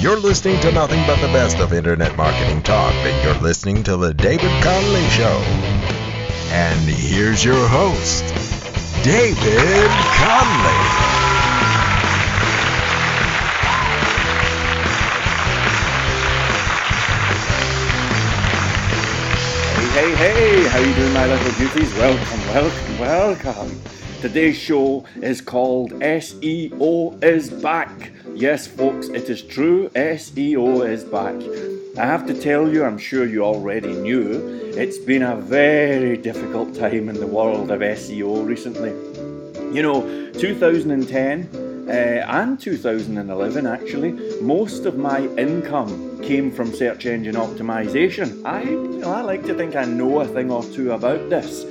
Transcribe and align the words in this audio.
You're 0.00 0.18
listening 0.18 0.58
to 0.60 0.72
nothing 0.72 1.06
but 1.06 1.20
the 1.20 1.26
best 1.26 1.58
of 1.58 1.74
internet 1.74 2.16
marketing 2.16 2.62
talk, 2.62 2.94
and 2.94 3.22
you're 3.22 3.38
listening 3.42 3.82
to 3.82 3.98
The 3.98 4.14
David 4.14 4.50
Conley 4.62 5.06
Show. 5.10 5.42
And 6.48 6.80
here's 6.88 7.44
your 7.44 7.68
host, 7.68 8.24
David 9.04 9.90
Conley. 10.16 10.80
Hey, 19.92 20.14
hey, 20.14 20.66
how 20.68 20.78
you 20.78 20.94
doing, 20.94 21.12
my 21.12 21.26
little 21.26 21.52
beauties? 21.58 21.92
Welcome, 21.98 22.40
welcome, 22.48 22.98
welcome. 22.98 23.82
Today's 24.22 24.56
show 24.56 25.04
is 25.16 25.42
called 25.42 25.92
SEO 25.92 27.22
is 27.22 27.50
back. 27.50 28.12
Yes, 28.34 28.66
folks, 28.66 29.08
it 29.08 29.28
is 29.28 29.42
true. 29.42 29.90
SEO 29.90 30.88
is 30.88 31.04
back. 31.04 31.34
I 31.98 32.06
have 32.06 32.26
to 32.26 32.34
tell 32.34 32.72
you, 32.72 32.84
I'm 32.84 32.96
sure 32.96 33.26
you 33.26 33.44
already 33.44 33.92
knew, 33.92 34.72
it's 34.76 34.98
been 34.98 35.22
a 35.22 35.36
very 35.36 36.16
difficult 36.16 36.74
time 36.74 37.08
in 37.08 37.20
the 37.20 37.26
world 37.26 37.70
of 37.70 37.80
SEO 37.80 38.46
recently. 38.46 38.90
You 39.74 39.82
know, 39.82 40.32
2010 40.32 41.50
uh, 41.88 41.92
and 41.92 42.58
2011 42.58 43.66
actually, 43.66 44.12
most 44.40 44.86
of 44.86 44.96
my 44.96 45.26
income 45.36 46.22
came 46.22 46.50
from 46.50 46.72
search 46.72 47.06
engine 47.06 47.34
optimization. 47.34 48.44
I, 48.46 48.62
you 48.62 49.00
know, 49.00 49.12
I 49.12 49.20
like 49.22 49.44
to 49.46 49.54
think 49.54 49.76
I 49.76 49.84
know 49.84 50.20
a 50.20 50.26
thing 50.26 50.50
or 50.50 50.64
two 50.64 50.92
about 50.92 51.28
this. 51.28 51.64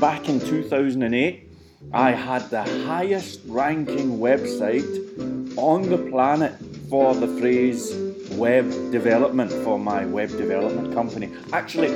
Back 0.00 0.28
in 0.28 0.40
2008, 0.40 1.48
I 1.92 2.10
had 2.12 2.50
the 2.50 2.62
highest 2.86 3.40
ranking 3.46 4.18
website 4.18 5.39
on 5.56 5.88
the 5.88 5.98
planet 5.98 6.54
for 6.88 7.14
the 7.14 7.26
phrase 7.38 7.94
web 8.32 8.68
development 8.90 9.52
for 9.64 9.78
my 9.78 10.04
web 10.06 10.30
development 10.30 10.94
company. 10.94 11.30
Actually, 11.52 11.90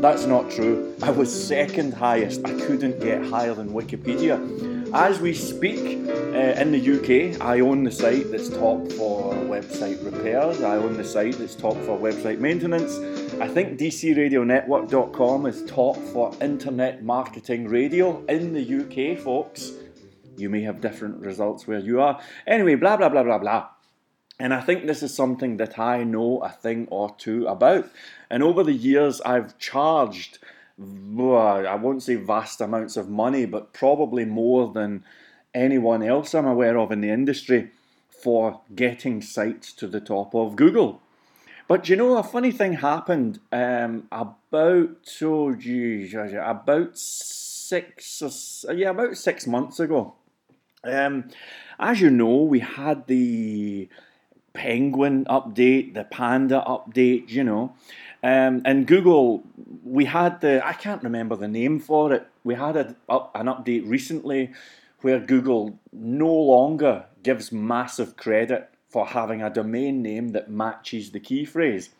that's 0.00 0.26
not 0.26 0.50
true. 0.50 0.94
I 1.02 1.10
was 1.10 1.32
second 1.32 1.94
highest. 1.94 2.44
I 2.44 2.52
couldn't 2.60 3.00
get 3.00 3.24
higher 3.24 3.54
than 3.54 3.70
Wikipedia. 3.70 4.38
As 4.92 5.18
we 5.18 5.34
speak, 5.34 6.08
uh, 6.34 6.60
in 6.60 6.72
the 6.72 6.80
UK, 6.80 7.40
I 7.40 7.60
own 7.60 7.84
the 7.84 7.92
site 7.92 8.30
that's 8.30 8.48
top 8.48 8.90
for 8.92 9.32
website 9.34 10.04
repairs. 10.04 10.62
I 10.62 10.76
own 10.76 10.96
the 10.96 11.04
site 11.04 11.38
that's 11.38 11.54
top 11.54 11.76
for 11.78 11.96
website 11.98 12.38
maintenance. 12.38 12.98
I 13.40 13.48
think 13.48 13.78
DCRadioNetwork.com 13.78 15.46
is 15.46 15.64
top 15.64 15.96
for 16.12 16.34
internet 16.40 17.04
marketing 17.04 17.68
radio 17.68 18.24
in 18.26 18.52
the 18.52 18.62
UK, 18.62 19.18
folks. 19.18 19.72
You 20.36 20.48
may 20.50 20.62
have 20.62 20.80
different 20.80 21.20
results 21.20 21.66
where 21.66 21.78
you 21.78 22.00
are. 22.00 22.20
Anyway, 22.46 22.74
blah, 22.74 22.96
blah, 22.96 23.08
blah, 23.08 23.22
blah, 23.22 23.38
blah. 23.38 23.68
And 24.38 24.52
I 24.52 24.60
think 24.60 24.86
this 24.86 25.02
is 25.02 25.14
something 25.14 25.58
that 25.58 25.78
I 25.78 26.02
know 26.02 26.38
a 26.38 26.50
thing 26.50 26.88
or 26.90 27.14
two 27.16 27.46
about. 27.46 27.88
And 28.28 28.42
over 28.42 28.64
the 28.64 28.72
years, 28.72 29.20
I've 29.20 29.58
charged 29.58 30.38
I 30.76 31.76
won't 31.76 32.02
say 32.02 32.16
vast 32.16 32.60
amounts 32.60 32.96
of 32.96 33.08
money, 33.08 33.46
but 33.46 33.72
probably 33.72 34.24
more 34.24 34.72
than 34.72 35.04
anyone 35.54 36.02
else 36.02 36.34
I'm 36.34 36.46
aware 36.46 36.76
of 36.78 36.90
in 36.90 37.00
the 37.00 37.10
industry 37.10 37.70
for 38.10 38.60
getting 38.74 39.22
sites 39.22 39.72
to 39.74 39.86
the 39.86 40.00
top 40.00 40.34
of 40.34 40.56
Google. 40.56 41.00
But 41.68 41.88
you 41.88 41.96
know, 41.96 42.16
a 42.16 42.22
funny 42.22 42.50
thing 42.50 42.74
happened 42.74 43.40
um, 43.52 44.08
about 44.10 44.96
oh 45.22 45.54
geez, 45.54 46.14
about 46.14 46.98
six 46.98 48.64
yeah 48.74 48.90
about 48.90 49.16
six 49.16 49.46
months 49.46 49.80
ago. 49.80 50.14
Um, 50.84 51.28
as 51.78 52.00
you 52.00 52.10
know, 52.10 52.42
we 52.42 52.60
had 52.60 53.06
the 53.06 53.88
penguin 54.52 55.24
update, 55.24 55.94
the 55.94 56.04
panda 56.04 56.62
update, 56.66 57.28
you 57.30 57.42
know, 57.42 57.74
um, 58.24 58.62
and 58.64 58.86
Google, 58.86 59.44
we 59.84 60.06
had 60.06 60.40
the, 60.40 60.66
I 60.66 60.72
can't 60.72 61.02
remember 61.02 61.36
the 61.36 61.46
name 61.46 61.78
for 61.78 62.10
it. 62.14 62.26
We 62.42 62.54
had 62.54 62.74
a, 62.74 62.96
an 63.34 63.46
update 63.46 63.82
recently 63.86 64.50
where 65.02 65.20
Google 65.20 65.78
no 65.92 66.32
longer 66.32 67.04
gives 67.22 67.52
massive 67.52 68.16
credit 68.16 68.70
for 68.88 69.06
having 69.06 69.42
a 69.42 69.50
domain 69.50 70.00
name 70.00 70.28
that 70.28 70.50
matches 70.50 71.10
the 71.10 71.20
key 71.20 71.44
phrase. 71.44 71.90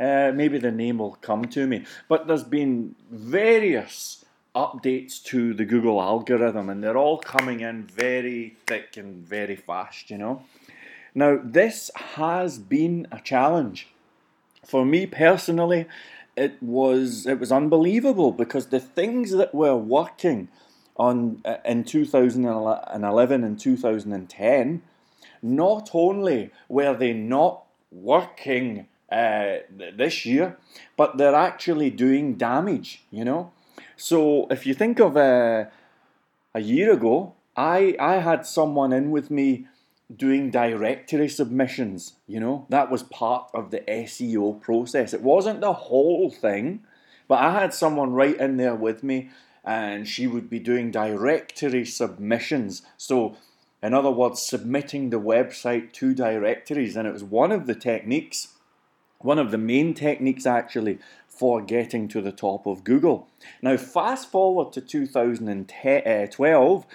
Uh, 0.00 0.32
maybe 0.34 0.56
the 0.56 0.70
name 0.70 0.98
will 0.98 1.16
come 1.20 1.44
to 1.44 1.66
me. 1.66 1.84
But 2.08 2.26
there's 2.26 2.44
been 2.44 2.94
various 3.10 4.24
updates 4.54 5.22
to 5.24 5.54
the 5.54 5.64
Google 5.64 6.00
algorithm, 6.00 6.68
and 6.68 6.82
they're 6.82 6.96
all 6.96 7.18
coming 7.18 7.60
in 7.60 7.84
very 7.84 8.56
thick 8.66 8.96
and 8.96 9.26
very 9.26 9.56
fast, 9.56 10.10
you 10.10 10.18
know. 10.18 10.42
Now, 11.14 11.38
this 11.42 11.90
has 11.94 12.58
been 12.58 13.06
a 13.10 13.20
challenge 13.20 13.88
for 14.68 14.84
me 14.84 15.06
personally, 15.06 15.86
it 16.36 16.62
was 16.62 17.26
it 17.26 17.40
was 17.40 17.50
unbelievable 17.50 18.32
because 18.32 18.66
the 18.66 18.78
things 18.78 19.32
that 19.32 19.54
were 19.54 19.76
working 19.76 20.48
on 20.96 21.40
uh, 21.44 21.56
in 21.64 21.84
2011 21.84 23.44
and 23.44 23.58
2010, 23.58 24.82
not 25.42 25.90
only 25.94 26.50
were 26.68 26.94
they 26.94 27.12
not 27.12 27.64
working 27.90 28.86
uh, 29.10 29.56
this 29.70 30.26
year, 30.26 30.58
but 30.96 31.16
they're 31.16 31.34
actually 31.34 31.90
doing 31.90 32.34
damage. 32.34 33.02
You 33.10 33.24
know, 33.24 33.52
so 33.98 34.46
if 34.50 34.66
you 34.66 34.72
think 34.72 35.00
of 35.00 35.16
uh, 35.16 35.66
a 36.54 36.60
year 36.60 36.92
ago, 36.92 37.34
I 37.56 37.96
I 38.00 38.16
had 38.16 38.46
someone 38.46 38.92
in 38.92 39.10
with 39.10 39.30
me 39.30 39.66
doing 40.14 40.50
directory 40.50 41.28
submissions. 41.28 42.14
You 42.26 42.40
know, 42.40 42.66
that 42.70 42.90
was 42.90 43.02
part 43.02 43.50
of 43.52 43.70
the 43.70 43.80
SEO 43.80 44.60
process. 44.60 45.12
It 45.12 45.22
wasn't 45.22 45.60
the 45.60 45.72
whole 45.72 46.30
thing, 46.30 46.84
but 47.26 47.40
I 47.40 47.60
had 47.60 47.74
someone 47.74 48.12
right 48.12 48.38
in 48.38 48.56
there 48.56 48.74
with 48.74 49.02
me 49.02 49.30
and 49.64 50.08
she 50.08 50.26
would 50.26 50.48
be 50.48 50.58
doing 50.58 50.90
directory 50.90 51.84
submissions. 51.84 52.82
So, 52.96 53.36
in 53.82 53.92
other 53.92 54.10
words, 54.10 54.40
submitting 54.40 55.10
the 55.10 55.20
website 55.20 55.92
to 55.94 56.14
directories. 56.14 56.96
And 56.96 57.06
it 57.06 57.12
was 57.12 57.22
one 57.22 57.52
of 57.52 57.66
the 57.66 57.74
techniques, 57.74 58.54
one 59.18 59.38
of 59.38 59.50
the 59.50 59.58
main 59.58 59.92
techniques 59.92 60.46
actually, 60.46 60.98
for 61.38 61.62
getting 61.62 62.08
to 62.08 62.20
the 62.20 62.32
top 62.32 62.66
of 62.66 62.82
Google. 62.82 63.28
Now, 63.62 63.76
fast 63.76 64.30
forward 64.30 64.72
to 64.72 64.80
2012 64.80 66.86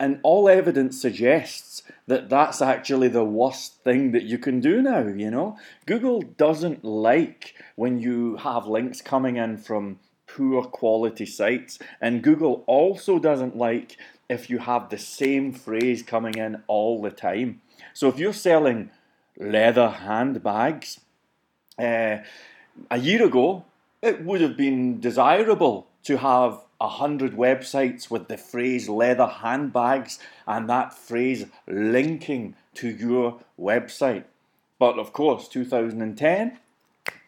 and 0.00 0.18
all 0.22 0.48
evidence 0.48 1.00
suggests 1.00 1.82
that 2.06 2.30
that's 2.30 2.62
actually 2.62 3.08
the 3.08 3.24
worst 3.24 3.84
thing 3.84 4.12
that 4.12 4.22
you 4.22 4.38
can 4.38 4.58
do 4.58 4.80
now, 4.80 5.06
you 5.06 5.30
know? 5.30 5.58
Google 5.84 6.22
doesn't 6.22 6.82
like 6.82 7.54
when 7.76 7.98
you 7.98 8.36
have 8.36 8.66
links 8.66 9.02
coming 9.02 9.36
in 9.36 9.58
from 9.58 10.00
poor 10.26 10.64
quality 10.64 11.26
sites, 11.26 11.78
and 12.00 12.22
Google 12.22 12.64
also 12.66 13.18
doesn't 13.18 13.56
like 13.56 13.98
if 14.30 14.48
you 14.48 14.58
have 14.58 14.88
the 14.88 14.96
same 14.96 15.52
phrase 15.52 16.02
coming 16.02 16.38
in 16.38 16.62
all 16.66 17.02
the 17.02 17.10
time. 17.10 17.60
So 17.92 18.08
if 18.08 18.18
you're 18.18 18.32
selling 18.32 18.90
leather 19.38 19.90
handbags, 19.90 21.00
uh, 21.78 22.18
a 22.90 22.98
year 22.98 23.24
ago, 23.24 23.64
it 24.02 24.24
would 24.24 24.40
have 24.40 24.56
been 24.56 25.00
desirable 25.00 25.88
to 26.04 26.18
have 26.18 26.62
a 26.80 26.88
hundred 26.88 27.36
websites 27.36 28.10
with 28.10 28.28
the 28.28 28.38
phrase 28.38 28.88
leather 28.88 29.26
handbags 29.26 30.18
and 30.46 30.68
that 30.68 30.94
phrase 30.94 31.44
linking 31.66 32.54
to 32.74 32.88
your 32.88 33.40
website. 33.58 34.24
But 34.78 34.98
of 34.98 35.12
course, 35.12 35.46
2010, 35.48 36.58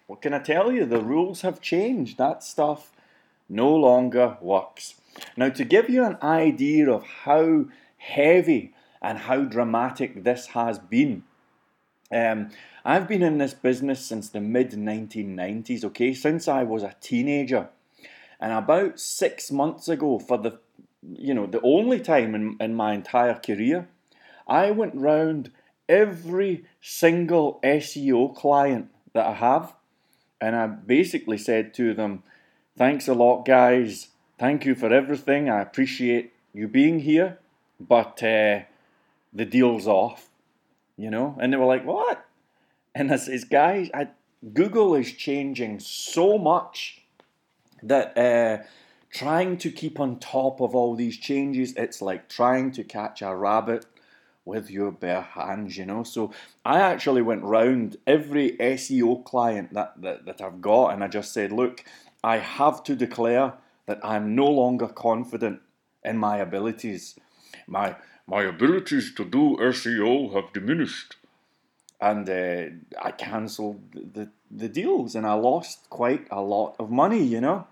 what 0.06 0.22
can 0.22 0.32
I 0.32 0.38
tell 0.38 0.72
you? 0.72 0.86
The 0.86 1.02
rules 1.02 1.42
have 1.42 1.60
changed. 1.60 2.16
That 2.16 2.42
stuff 2.42 2.92
no 3.48 3.74
longer 3.74 4.38
works. 4.40 4.94
Now, 5.36 5.50
to 5.50 5.64
give 5.64 5.90
you 5.90 6.04
an 6.04 6.16
idea 6.22 6.90
of 6.90 7.04
how 7.04 7.66
heavy 7.98 8.72
and 9.02 9.18
how 9.18 9.42
dramatic 9.42 10.24
this 10.24 10.46
has 10.48 10.78
been, 10.78 11.24
um, 12.12 12.50
I've 12.84 13.08
been 13.08 13.22
in 13.22 13.38
this 13.38 13.54
business 13.54 14.04
since 14.04 14.28
the 14.28 14.40
mid 14.40 14.72
1990s, 14.72 15.84
okay, 15.84 16.12
since 16.12 16.48
I 16.48 16.64
was 16.64 16.82
a 16.82 16.94
teenager. 17.00 17.68
And 18.40 18.52
about 18.52 18.98
six 18.98 19.52
months 19.52 19.88
ago, 19.88 20.18
for 20.18 20.36
the 20.36 20.58
you 21.16 21.34
know 21.34 21.46
the 21.46 21.60
only 21.62 22.00
time 22.00 22.34
in, 22.34 22.56
in 22.60 22.74
my 22.74 22.92
entire 22.92 23.34
career, 23.34 23.88
I 24.46 24.72
went 24.72 24.94
round 24.96 25.52
every 25.88 26.64
single 26.80 27.60
SEO 27.62 28.34
client 28.34 28.90
that 29.12 29.26
I 29.26 29.34
have, 29.34 29.74
and 30.40 30.56
I 30.56 30.66
basically 30.66 31.38
said 31.38 31.72
to 31.74 31.94
them, 31.94 32.24
"Thanks 32.76 33.06
a 33.06 33.14
lot, 33.14 33.44
guys. 33.44 34.08
Thank 34.38 34.64
you 34.64 34.74
for 34.74 34.92
everything. 34.92 35.48
I 35.48 35.60
appreciate 35.60 36.32
you 36.52 36.66
being 36.66 37.00
here, 37.00 37.38
but 37.78 38.20
uh, 38.24 38.62
the 39.32 39.44
deal's 39.44 39.86
off." 39.86 40.31
You 40.96 41.10
know, 41.10 41.36
and 41.40 41.52
they 41.52 41.56
were 41.56 41.66
like, 41.66 41.84
"What?" 41.84 42.24
And 42.94 43.12
I 43.12 43.16
says, 43.16 43.44
"Guys, 43.44 43.90
I, 43.94 44.08
Google 44.52 44.94
is 44.94 45.12
changing 45.12 45.80
so 45.80 46.38
much." 46.38 47.02
that 47.82 48.16
uh, 48.16 48.64
trying 49.10 49.58
to 49.58 49.70
keep 49.70 49.98
on 49.98 50.18
top 50.18 50.60
of 50.60 50.74
all 50.74 50.94
these 50.94 51.18
changes, 51.18 51.74
it's 51.76 52.00
like 52.00 52.28
trying 52.28 52.72
to 52.72 52.84
catch 52.84 53.22
a 53.22 53.34
rabbit 53.34 53.86
with 54.44 54.70
your 54.70 54.90
bare 54.90 55.20
hands, 55.20 55.76
you 55.76 55.86
know. 55.86 56.02
So 56.02 56.32
I 56.64 56.80
actually 56.80 57.22
went 57.22 57.44
round 57.44 57.96
every 58.06 58.52
SEO 58.58 59.24
client 59.24 59.72
that, 59.74 60.00
that, 60.02 60.24
that 60.26 60.40
I've 60.40 60.60
got 60.60 60.88
and 60.88 61.04
I 61.04 61.08
just 61.08 61.32
said, 61.32 61.52
look, 61.52 61.84
I 62.24 62.38
have 62.38 62.82
to 62.84 62.96
declare 62.96 63.54
that 63.86 64.00
I'm 64.04 64.34
no 64.34 64.46
longer 64.46 64.88
confident 64.88 65.60
in 66.04 66.18
my 66.18 66.38
abilities. 66.38 67.18
My 67.66 67.96
my 68.26 68.42
abilities 68.42 69.14
to 69.14 69.24
do 69.24 69.56
SEO 69.60 70.34
have 70.34 70.52
diminished. 70.52 71.16
And 72.00 72.28
uh, 72.28 72.64
I 73.00 73.12
cancelled 73.12 73.80
the, 73.92 74.00
the, 74.00 74.30
the 74.50 74.68
deals 74.68 75.14
and 75.14 75.26
I 75.26 75.34
lost 75.34 75.88
quite 75.88 76.26
a 76.30 76.42
lot 76.42 76.76
of 76.78 76.90
money, 76.90 77.22
you 77.22 77.40
know. 77.40 77.66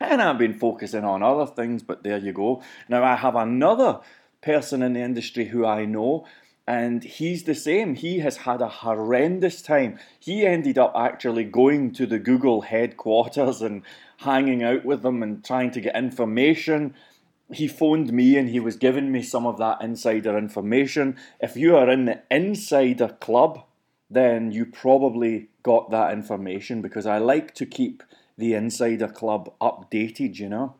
And 0.00 0.22
I've 0.22 0.38
been 0.38 0.58
focusing 0.58 1.04
on 1.04 1.22
other 1.22 1.46
things, 1.46 1.82
but 1.82 2.02
there 2.02 2.18
you 2.18 2.32
go. 2.32 2.62
Now 2.88 3.02
I 3.02 3.16
have 3.16 3.34
another 3.34 4.00
person 4.40 4.82
in 4.82 4.92
the 4.92 5.00
industry 5.00 5.46
who 5.46 5.66
I 5.66 5.84
know, 5.84 6.24
and 6.66 7.02
he's 7.02 7.44
the 7.44 7.54
same. 7.54 7.96
He 7.96 8.20
has 8.20 8.38
had 8.38 8.60
a 8.60 8.68
horrendous 8.68 9.60
time. 9.60 9.98
He 10.20 10.46
ended 10.46 10.78
up 10.78 10.92
actually 10.94 11.44
going 11.44 11.92
to 11.94 12.06
the 12.06 12.18
Google 12.18 12.60
headquarters 12.60 13.60
and 13.60 13.82
hanging 14.18 14.62
out 14.62 14.84
with 14.84 15.02
them 15.02 15.22
and 15.22 15.44
trying 15.44 15.72
to 15.72 15.80
get 15.80 15.96
information. 15.96 16.94
He 17.52 17.66
phoned 17.66 18.12
me 18.12 18.36
and 18.36 18.48
he 18.48 18.60
was 18.60 18.76
giving 18.76 19.10
me 19.10 19.22
some 19.22 19.46
of 19.46 19.58
that 19.58 19.80
insider 19.80 20.36
information. 20.36 21.16
If 21.40 21.56
you 21.56 21.76
are 21.76 21.88
in 21.88 22.04
the 22.04 22.22
insider 22.30 23.08
club, 23.08 23.64
then 24.10 24.52
you 24.52 24.66
probably 24.66 25.48
got 25.62 25.90
that 25.90 26.12
information 26.12 26.82
because 26.82 27.06
I 27.06 27.18
like 27.18 27.54
to 27.54 27.66
keep 27.66 28.02
the 28.36 28.54
insider 28.54 29.08
club 29.08 29.52
updated, 29.60 30.38
you 30.38 30.48
know. 30.48 30.74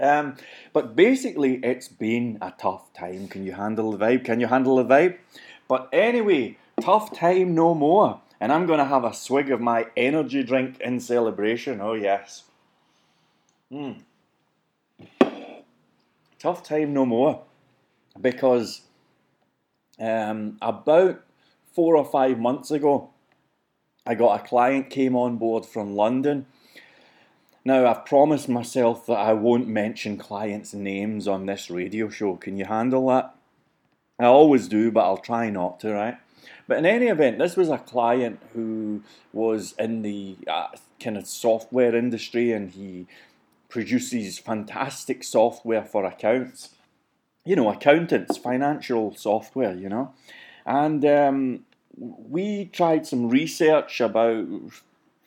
Um, 0.00 0.36
but 0.72 0.96
basically, 0.96 1.56
it's 1.62 1.88
been 1.88 2.38
a 2.40 2.52
tough 2.58 2.92
time. 2.94 3.28
Can 3.28 3.44
you 3.44 3.52
handle 3.52 3.92
the 3.92 3.98
vibe? 3.98 4.24
Can 4.24 4.40
you 4.40 4.46
handle 4.46 4.76
the 4.76 4.84
vibe? 4.84 5.18
But 5.68 5.88
anyway, 5.92 6.56
tough 6.80 7.14
time 7.16 7.54
no 7.54 7.74
more. 7.74 8.20
And 8.40 8.52
I'm 8.52 8.66
going 8.66 8.78
to 8.78 8.84
have 8.84 9.04
a 9.04 9.14
swig 9.14 9.50
of 9.50 9.60
my 9.60 9.86
energy 9.96 10.42
drink 10.42 10.80
in 10.80 10.98
celebration. 10.98 11.80
Oh, 11.80 11.94
yes. 11.94 12.44
Mm. 13.70 14.02
Tough 16.42 16.62
time 16.62 16.92
no 16.92 17.06
more. 17.06 17.42
Because 18.20 18.82
um, 20.00 20.58
about 20.60 21.22
four 21.72 21.96
or 21.96 22.04
five 22.04 22.38
months 22.38 22.70
ago, 22.70 23.10
I 24.04 24.14
got 24.16 24.40
a 24.40 24.46
client 24.46 24.90
came 24.90 25.14
on 25.16 25.36
board 25.36 25.64
from 25.64 25.94
London 25.94 26.46
now, 27.64 27.86
I've 27.86 28.04
promised 28.04 28.48
myself 28.48 29.06
that 29.06 29.18
I 29.18 29.34
won't 29.34 29.68
mention 29.68 30.18
clients' 30.18 30.74
names 30.74 31.28
on 31.28 31.46
this 31.46 31.70
radio 31.70 32.08
show. 32.08 32.34
Can 32.34 32.56
you 32.56 32.64
handle 32.64 33.06
that? 33.08 33.36
I 34.18 34.24
always 34.24 34.66
do, 34.66 34.90
but 34.90 35.04
I'll 35.04 35.16
try 35.16 35.48
not 35.48 35.78
to, 35.80 35.92
right? 35.92 36.16
But 36.66 36.78
in 36.78 36.86
any 36.86 37.06
event, 37.06 37.38
this 37.38 37.56
was 37.56 37.68
a 37.68 37.78
client 37.78 38.40
who 38.52 39.02
was 39.32 39.74
in 39.78 40.02
the 40.02 40.38
uh, 40.48 40.68
kind 40.98 41.16
of 41.16 41.26
software 41.28 41.94
industry 41.94 42.50
and 42.52 42.70
he 42.70 43.06
produces 43.72 44.38
fantastic 44.38 45.24
software 45.24 45.82
for 45.82 46.04
accounts. 46.04 46.68
You 47.42 47.56
know, 47.56 47.70
accountants, 47.70 48.36
financial 48.36 49.16
software, 49.16 49.74
you 49.74 49.88
know. 49.88 50.12
And 50.66 51.02
um, 51.06 51.64
we 51.96 52.66
tried 52.66 53.06
some 53.06 53.30
research 53.30 53.98
about 54.02 54.46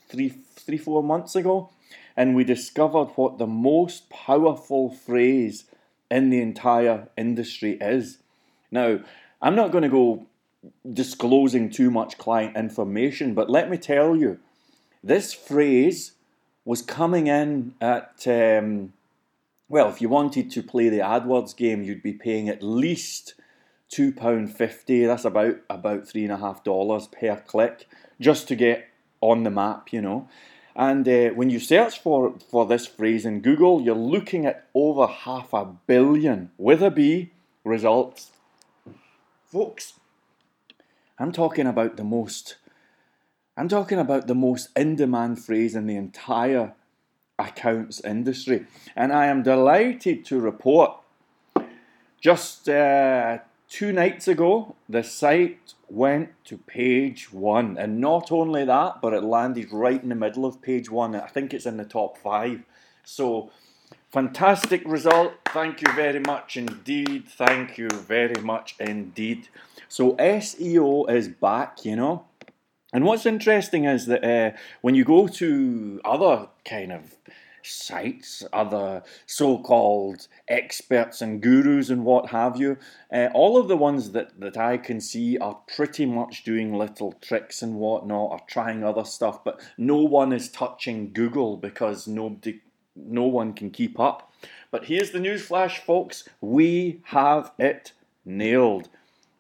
three, 0.07 0.29
three, 0.29 0.77
four 0.77 1.01
months 1.01 1.35
ago 1.35 1.71
and 2.15 2.35
we 2.35 2.43
discovered 2.43 3.09
what 3.15 3.39
the 3.39 3.47
most 3.47 4.11
powerful 4.11 4.91
phrase 4.91 5.65
in 6.11 6.29
the 6.29 6.39
entire 6.39 7.07
industry 7.17 7.79
is. 7.81 8.19
Now, 8.69 8.99
I'm 9.41 9.55
not 9.55 9.71
going 9.71 9.81
to 9.81 9.89
go 9.89 10.27
disclosing 10.93 11.71
too 11.71 11.89
much 11.89 12.19
client 12.19 12.55
information, 12.55 13.33
but 13.33 13.49
let 13.49 13.71
me 13.71 13.77
tell 13.77 14.15
you, 14.15 14.39
this 15.03 15.33
phrase 15.33 16.11
was 16.65 16.81
coming 16.81 17.27
in 17.27 17.75
at, 17.79 18.25
um, 18.27 18.91
well, 19.69 19.87
if 19.89 20.01
you 20.01 20.09
wanted 20.09 20.49
to 20.51 20.63
play 20.63 20.89
the 20.89 20.99
AdWords 20.99 21.55
game, 21.55 21.83
you'd 21.83 22.03
be 22.03 22.13
paying 22.13 22.49
at 22.49 22.63
least 22.63 23.35
£2.50, 23.91 25.05
that's 25.07 25.25
about, 25.25 25.57
about 25.69 26.05
$3.5 26.05 27.11
per 27.11 27.41
click, 27.47 27.87
just 28.19 28.47
to 28.47 28.55
get 28.55 28.89
on 29.21 29.43
the 29.43 29.51
map, 29.51 29.93
you 29.93 30.01
know. 30.01 30.27
And 30.75 31.07
uh, 31.07 31.29
when 31.29 31.49
you 31.49 31.59
search 31.59 31.99
for, 31.99 32.35
for 32.51 32.65
this 32.65 32.85
phrase 32.85 33.25
in 33.25 33.39
Google, 33.39 33.81
you're 33.81 33.95
looking 33.95 34.45
at 34.45 34.67
over 34.73 35.07
half 35.07 35.53
a 35.53 35.65
billion 35.65 36.51
with 36.57 36.81
a 36.81 36.91
B 36.91 37.31
results. 37.63 38.31
Folks, 39.45 39.93
I'm 41.17 41.31
talking 41.31 41.65
about 41.65 41.95
the 41.95 42.03
most 42.03 42.57
I'm 43.57 43.69
talking 43.69 43.99
about 43.99 44.27
the 44.27 44.35
most 44.35 44.69
in-demand 44.75 45.43
phrase 45.43 45.75
in 45.75 45.87
the 45.87 45.95
entire 45.95 46.73
accounts 47.39 48.01
industry. 48.01 48.65
And 48.95 49.13
I 49.13 49.27
am 49.27 49.43
delighted 49.43 50.25
to 50.25 50.39
report 50.39 50.97
just 52.19 52.67
uh, 52.67 53.37
two 53.69 53.91
nights 53.91 54.27
ago, 54.27 54.75
the 54.89 55.03
site 55.03 55.73
went 55.89 56.31
to 56.45 56.57
page 56.57 57.31
one. 57.31 57.77
And 57.77 58.01
not 58.01 58.31
only 58.31 58.65
that, 58.65 59.01
but 59.01 59.13
it 59.13 59.23
landed 59.23 59.71
right 59.71 60.01
in 60.01 60.09
the 60.09 60.15
middle 60.15 60.45
of 60.45 60.61
page 60.61 60.89
one. 60.89 61.15
I 61.15 61.27
think 61.27 61.53
it's 61.53 61.65
in 61.65 61.77
the 61.77 61.85
top 61.85 62.17
five. 62.17 62.63
So, 63.03 63.51
fantastic 64.11 64.81
result. 64.85 65.33
Thank 65.45 65.81
you 65.81 65.93
very 65.93 66.19
much 66.19 66.57
indeed. 66.57 67.27
Thank 67.27 67.77
you 67.77 67.89
very 67.89 68.41
much 68.41 68.75
indeed. 68.79 69.47
So, 69.87 70.15
SEO 70.15 71.09
is 71.09 71.27
back, 71.27 71.85
you 71.85 71.95
know. 71.95 72.25
And 72.95 73.03
what's 73.03 73.25
interesting 73.25 73.83
is 73.83 74.05
that 74.05 74.23
uh, 74.23 74.57
when 74.79 74.95
you 74.95 75.03
go 75.03 75.27
to 75.27 75.99
other 76.05 76.47
kind 76.63 76.93
of 76.93 77.17
sites, 77.61 78.41
other 78.53 79.03
so 79.25 79.57
called 79.57 80.29
experts 80.47 81.21
and 81.21 81.41
gurus 81.41 81.89
and 81.89 82.05
what 82.05 82.29
have 82.29 82.55
you. 82.55 82.77
Uh, 83.11 83.27
all 83.33 83.57
of 83.57 83.67
the 83.67 83.75
ones 83.75 84.11
that, 84.11 84.39
that 84.39 84.55
I 84.55 84.77
can 84.77 85.01
see 85.01 85.37
are 85.39 85.59
pretty 85.75 86.05
much 86.05 86.45
doing 86.45 86.73
little 86.73 87.11
tricks 87.21 87.61
and 87.61 87.75
whatnot, 87.75 88.31
or 88.31 88.39
trying 88.47 88.81
other 88.81 89.03
stuff, 89.03 89.43
but 89.43 89.59
no 89.77 89.97
one 89.97 90.31
is 90.31 90.49
touching 90.49 91.11
Google 91.11 91.57
because 91.57 92.07
nobody, 92.07 92.61
no 92.95 93.23
one 93.23 93.51
can 93.51 93.71
keep 93.71 93.99
up. 93.99 94.31
But 94.71 94.85
here's 94.85 95.11
the 95.11 95.19
news 95.19 95.43
flash, 95.43 95.79
folks 95.79 96.29
we 96.39 97.01
have 97.07 97.51
it 97.59 97.91
nailed. 98.23 98.87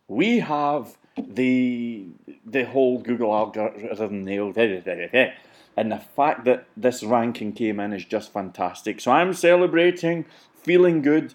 We 0.09 0.39
have 0.39 0.97
the 1.17 2.05
the 2.45 2.65
whole 2.65 2.99
Google 2.99 3.33
algorithm 3.33 4.23
nailed. 4.23 4.57
Eh, 4.57 4.81
eh, 4.85 5.07
eh, 5.13 5.31
and 5.77 5.91
the 5.91 5.97
fact 5.97 6.45
that 6.45 6.65
this 6.75 7.03
ranking 7.03 7.51
came 7.53 7.79
in 7.79 7.93
is 7.93 8.05
just 8.05 8.31
fantastic. 8.31 9.01
So 9.01 9.11
I'm 9.11 9.33
celebrating, 9.33 10.25
feeling 10.63 11.01
good. 11.01 11.33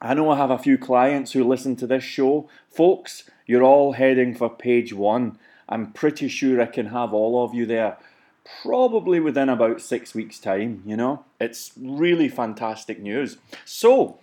I 0.00 0.14
know 0.14 0.30
I 0.30 0.36
have 0.36 0.50
a 0.50 0.58
few 0.58 0.78
clients 0.78 1.32
who 1.32 1.42
listen 1.42 1.74
to 1.76 1.86
this 1.86 2.04
show. 2.04 2.48
Folks, 2.70 3.28
you're 3.46 3.64
all 3.64 3.92
heading 3.92 4.34
for 4.34 4.48
page 4.48 4.92
one. 4.92 5.38
I'm 5.68 5.92
pretty 5.92 6.28
sure 6.28 6.60
I 6.60 6.66
can 6.66 6.86
have 6.86 7.12
all 7.12 7.44
of 7.44 7.54
you 7.54 7.66
there 7.66 7.98
probably 8.62 9.20
within 9.20 9.48
about 9.48 9.80
six 9.80 10.14
weeks' 10.14 10.38
time, 10.38 10.82
you 10.86 10.96
know? 10.96 11.24
It's 11.40 11.72
really 11.80 12.28
fantastic 12.28 13.00
news. 13.00 13.38
So, 13.64 14.18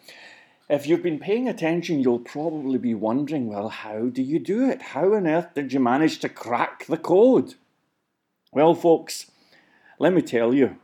if 0.69 0.87
you've 0.87 1.03
been 1.03 1.19
paying 1.19 1.47
attention, 1.47 1.99
you'll 1.99 2.19
probably 2.19 2.77
be 2.77 2.93
wondering 2.93 3.47
well, 3.47 3.69
how 3.69 4.07
do 4.07 4.21
you 4.21 4.39
do 4.39 4.67
it? 4.67 4.81
How 4.81 5.13
on 5.13 5.27
earth 5.27 5.53
did 5.53 5.73
you 5.73 5.79
manage 5.79 6.19
to 6.19 6.29
crack 6.29 6.85
the 6.87 6.97
code? 6.97 7.55
Well, 8.51 8.73
folks, 8.73 9.31
let 9.99 10.13
me 10.13 10.21
tell 10.21 10.53
you, 10.53 10.77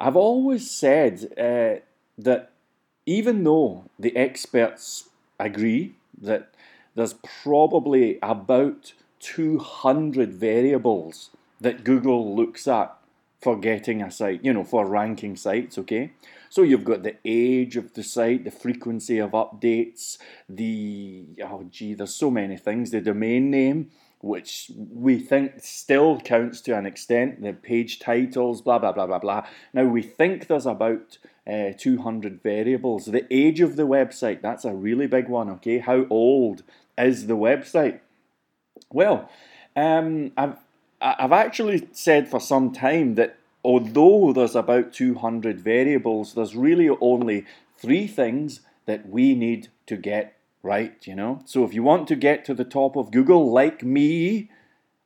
I've 0.00 0.16
always 0.16 0.70
said 0.70 1.32
uh, 1.38 1.84
that 2.18 2.52
even 3.06 3.44
though 3.44 3.84
the 3.98 4.16
experts 4.16 5.08
agree 5.38 5.94
that 6.20 6.54
there's 6.94 7.14
probably 7.42 8.18
about 8.22 8.92
200 9.20 10.32
variables 10.32 11.30
that 11.60 11.84
Google 11.84 12.34
looks 12.34 12.66
at 12.66 12.96
for 13.40 13.58
getting 13.58 14.02
a 14.02 14.10
site, 14.10 14.44
you 14.44 14.52
know, 14.52 14.64
for 14.64 14.86
ranking 14.86 15.36
sites, 15.36 15.76
okay? 15.78 16.12
So 16.52 16.60
you've 16.60 16.84
got 16.84 17.02
the 17.02 17.16
age 17.24 17.78
of 17.78 17.94
the 17.94 18.02
site, 18.02 18.44
the 18.44 18.50
frequency 18.50 19.16
of 19.16 19.30
updates, 19.30 20.18
the, 20.50 21.24
oh 21.42 21.64
gee, 21.70 21.94
there's 21.94 22.14
so 22.14 22.30
many 22.30 22.58
things, 22.58 22.90
the 22.90 23.00
domain 23.00 23.50
name, 23.50 23.90
which 24.20 24.70
we 24.76 25.18
think 25.18 25.54
still 25.62 26.20
counts 26.20 26.60
to 26.60 26.76
an 26.76 26.84
extent, 26.84 27.40
the 27.40 27.54
page 27.54 28.00
titles, 28.00 28.60
blah, 28.60 28.78
blah, 28.78 28.92
blah, 28.92 29.06
blah, 29.06 29.18
blah. 29.18 29.46
Now, 29.72 29.84
we 29.84 30.02
think 30.02 30.46
there's 30.46 30.66
about 30.66 31.16
uh, 31.46 31.70
200 31.78 32.42
variables. 32.42 33.06
The 33.06 33.26
age 33.30 33.62
of 33.62 33.76
the 33.76 33.86
website, 33.86 34.42
that's 34.42 34.66
a 34.66 34.74
really 34.74 35.06
big 35.06 35.30
one, 35.30 35.48
okay? 35.52 35.78
How 35.78 36.04
old 36.10 36.64
is 36.98 37.28
the 37.28 37.36
website? 37.38 38.00
Well, 38.90 39.30
um, 39.74 40.32
I've, 40.36 40.58
I've 41.00 41.32
actually 41.32 41.88
said 41.92 42.28
for 42.28 42.40
some 42.40 42.74
time 42.74 43.14
that 43.14 43.38
although 43.64 44.32
there's 44.32 44.56
about 44.56 44.92
200 44.92 45.60
variables, 45.60 46.34
there's 46.34 46.56
really 46.56 46.88
only 47.00 47.46
three 47.76 48.06
things 48.06 48.60
that 48.86 49.08
we 49.08 49.34
need 49.34 49.68
to 49.86 49.96
get 49.96 50.36
right? 50.62 50.94
You 51.06 51.14
know, 51.14 51.42
so 51.44 51.64
if 51.64 51.74
you 51.74 51.82
want 51.82 52.08
to 52.08 52.16
get 52.16 52.44
to 52.46 52.54
the 52.54 52.64
top 52.64 52.96
of 52.96 53.10
Google, 53.10 53.50
like 53.52 53.82
me, 53.82 54.50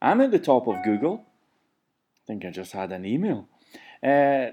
I'm 0.01 0.21
at 0.21 0.31
the 0.31 0.39
top 0.39 0.69
of 0.69 0.85
Google. 0.85 1.25
I 2.17 2.21
think 2.27 2.45
I 2.45 2.51
just 2.51 2.73
had 2.73 2.93
an 2.93 3.05
email. 3.05 3.49
Uh, 4.03 4.51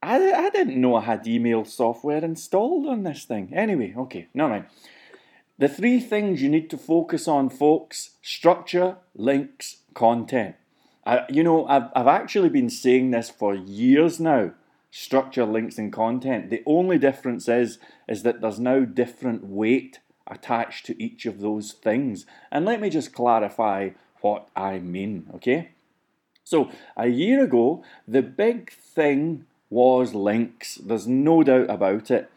I, 0.00 0.32
I 0.32 0.50
didn't 0.50 0.80
know 0.80 0.96
I 0.96 1.02
had 1.02 1.26
email 1.26 1.64
software 1.64 2.24
installed 2.24 2.86
on 2.86 3.02
this 3.02 3.24
thing. 3.24 3.52
Anyway, 3.52 3.94
okay, 3.96 4.28
no 4.32 4.48
mind. 4.48 4.66
The 5.58 5.68
three 5.68 5.98
things 5.98 6.40
you 6.40 6.48
need 6.48 6.70
to 6.70 6.78
focus 6.78 7.26
on, 7.26 7.50
folks 7.50 8.10
structure, 8.22 8.98
links, 9.16 9.78
content. 9.94 10.54
I, 11.08 11.24
you 11.30 11.42
know, 11.42 11.66
I've, 11.66 11.88
I've 11.96 12.06
actually 12.06 12.50
been 12.50 12.68
saying 12.68 13.10
this 13.10 13.30
for 13.30 13.54
years 13.54 14.20
now 14.20 14.52
structure, 14.90 15.44
links, 15.44 15.78
and 15.78 15.92
content. 15.92 16.50
The 16.50 16.62
only 16.66 16.98
difference 16.98 17.48
is, 17.48 17.78
is 18.08 18.22
that 18.22 18.40
there's 18.40 18.58
now 18.58 18.80
different 18.80 19.44
weight 19.44 20.00
attached 20.26 20.86
to 20.86 21.02
each 21.02 21.26
of 21.26 21.40
those 21.40 21.72
things. 21.72 22.26
And 22.50 22.64
let 22.64 22.80
me 22.80 22.90
just 22.90 23.12
clarify 23.12 23.90
what 24.20 24.48
I 24.56 24.78
mean, 24.78 25.26
okay? 25.34 25.70
So, 26.44 26.70
a 26.96 27.08
year 27.08 27.44
ago, 27.44 27.84
the 28.06 28.22
big 28.22 28.72
thing 28.72 29.44
was 29.70 30.14
links. 30.14 30.76
There's 30.76 31.06
no 31.06 31.42
doubt 31.42 31.68
about 31.68 32.10
it. 32.10 32.30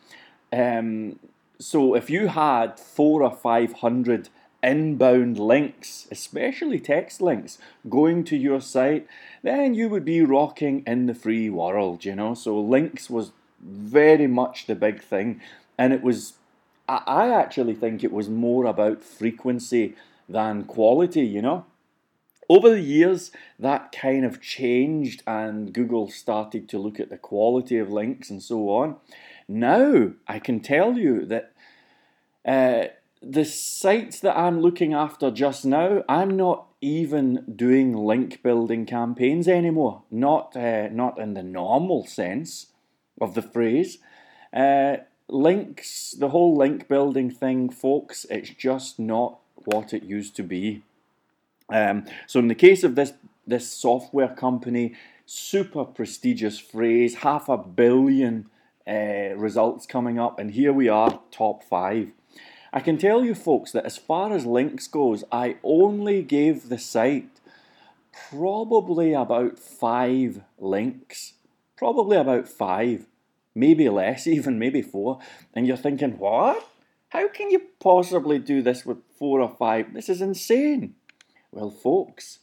Um, 0.52 1.20
so, 1.60 1.96
if 1.96 2.10
you 2.10 2.28
had 2.28 2.80
four 2.80 3.24
or 3.24 3.32
five 3.32 3.74
hundred 3.74 4.28
inbound 4.64 5.40
links, 5.40 6.08
especially 6.12 6.80
text 6.80 7.22
links, 7.22 7.58
going 7.90 8.24
to 8.26 8.38
your 8.38 8.62
site, 8.62 9.08
then 9.44 9.74
you 9.74 9.90
would 9.90 10.06
be 10.06 10.22
rocking 10.22 10.84
in 10.86 11.08
the 11.08 11.16
free 11.16 11.50
world, 11.50 12.06
you 12.06 12.16
know. 12.16 12.34
So, 12.34 12.60
links 12.60 13.10
was 13.10 13.32
very 13.60 14.28
much 14.28 14.66
the 14.66 14.76
big 14.76 15.02
thing, 15.02 15.42
and 15.78 15.94
it 15.94 16.02
was, 16.02 16.34
I 16.88 17.30
actually 17.30 17.76
think 17.76 18.04
it 18.04 18.12
was 18.12 18.30
more 18.30 18.66
about 18.66 19.04
frequency 19.04 19.96
than 20.30 20.64
quality, 20.64 21.26
you 21.26 21.42
know. 21.42 21.66
Over 22.50 22.72
the 22.72 22.82
years, 22.82 23.32
that 23.58 23.94
kind 23.94 24.26
of 24.26 24.42
changed, 24.42 25.24
and 25.26 25.74
Google 25.74 26.10
started 26.10 26.68
to 26.70 26.80
look 26.80 27.00
at 27.00 27.10
the 27.10 27.18
quality 27.18 27.78
of 27.78 27.90
links 27.90 28.30
and 28.30 28.44
so 28.44 28.70
on. 28.70 28.98
Now, 29.48 30.12
I 30.28 30.40
can 30.40 30.60
tell 30.60 30.98
you 30.98 31.26
that 31.28 31.54
uh, 32.46 32.92
the 33.22 33.46
sites 33.46 34.20
that 34.22 34.38
I'm 34.38 34.62
looking 34.62 34.94
after 34.94 35.30
just 35.30 35.66
now, 35.66 36.04
I'm 36.10 36.36
not 36.36 36.68
even 36.82 37.44
doing 37.56 37.96
link 37.96 38.42
building 38.42 38.86
campaigns 38.86 39.48
anymore. 39.48 40.04
Not, 40.10 40.56
uh, 40.56 40.90
not 40.90 41.20
in 41.20 41.36
the 41.36 41.44
normal 41.44 42.06
sense 42.06 42.68
of 43.20 43.36
the 43.36 43.42
phrase. 43.42 44.00
Uh, 44.52 44.98
links, 45.28 46.16
the 46.18 46.30
whole 46.30 46.56
link 46.56 46.88
building 46.88 47.30
thing, 47.30 47.70
folks, 47.70 48.26
it's 48.30 48.50
just 48.50 48.98
not 48.98 49.40
what 49.54 49.94
it 49.94 50.04
used 50.04 50.36
to 50.38 50.44
be. 50.44 50.82
Um, 51.70 52.06
so 52.28 52.40
in 52.40 52.48
the 52.48 52.56
case 52.56 52.84
of 52.84 52.96
this 52.96 53.14
this 53.48 53.72
software 53.72 54.30
company, 54.30 54.94
super 55.26 55.84
prestigious 55.84 56.60
phrase, 56.60 57.16
half 57.16 57.50
a 57.50 57.58
billion 57.58 58.50
uh, 58.88 59.36
results 59.36 59.86
coming 59.86 60.20
up, 60.20 60.40
and 60.40 60.52
here 60.52 60.72
we 60.72 60.90
are, 60.90 61.20
top 61.32 61.64
five. 61.64 62.12
I 62.74 62.80
can 62.80 62.98
tell 62.98 63.26
you, 63.26 63.36
folks, 63.36 63.72
that 63.74 63.86
as 63.86 63.98
far 63.98 64.32
as 64.34 64.46
links 64.46 64.88
goes, 64.88 65.24
I 65.32 65.58
only 65.64 66.22
gave 66.24 66.70
the 66.70 66.78
site 66.78 67.30
probably 68.30 69.14
about 69.14 69.60
five 69.60 70.42
links, 70.58 71.34
probably 71.76 72.18
about 72.18 72.48
five, 72.48 73.08
maybe 73.54 73.90
less, 73.90 74.26
even 74.38 74.58
maybe 74.58 74.82
four. 74.82 75.20
And 75.54 75.68
you're 75.68 75.78
thinking, 75.78 76.18
what? 76.18 76.68
How 77.10 77.28
can 77.28 77.52
you 77.52 77.62
possibly 77.82 78.40
do 78.40 78.62
this 78.62 78.86
with 78.86 79.00
four 79.20 79.42
or 79.42 79.50
five? 79.50 79.94
This 79.94 80.08
is 80.08 80.22
insane. 80.22 80.96
Well, 81.52 81.70
folks, 81.70 82.40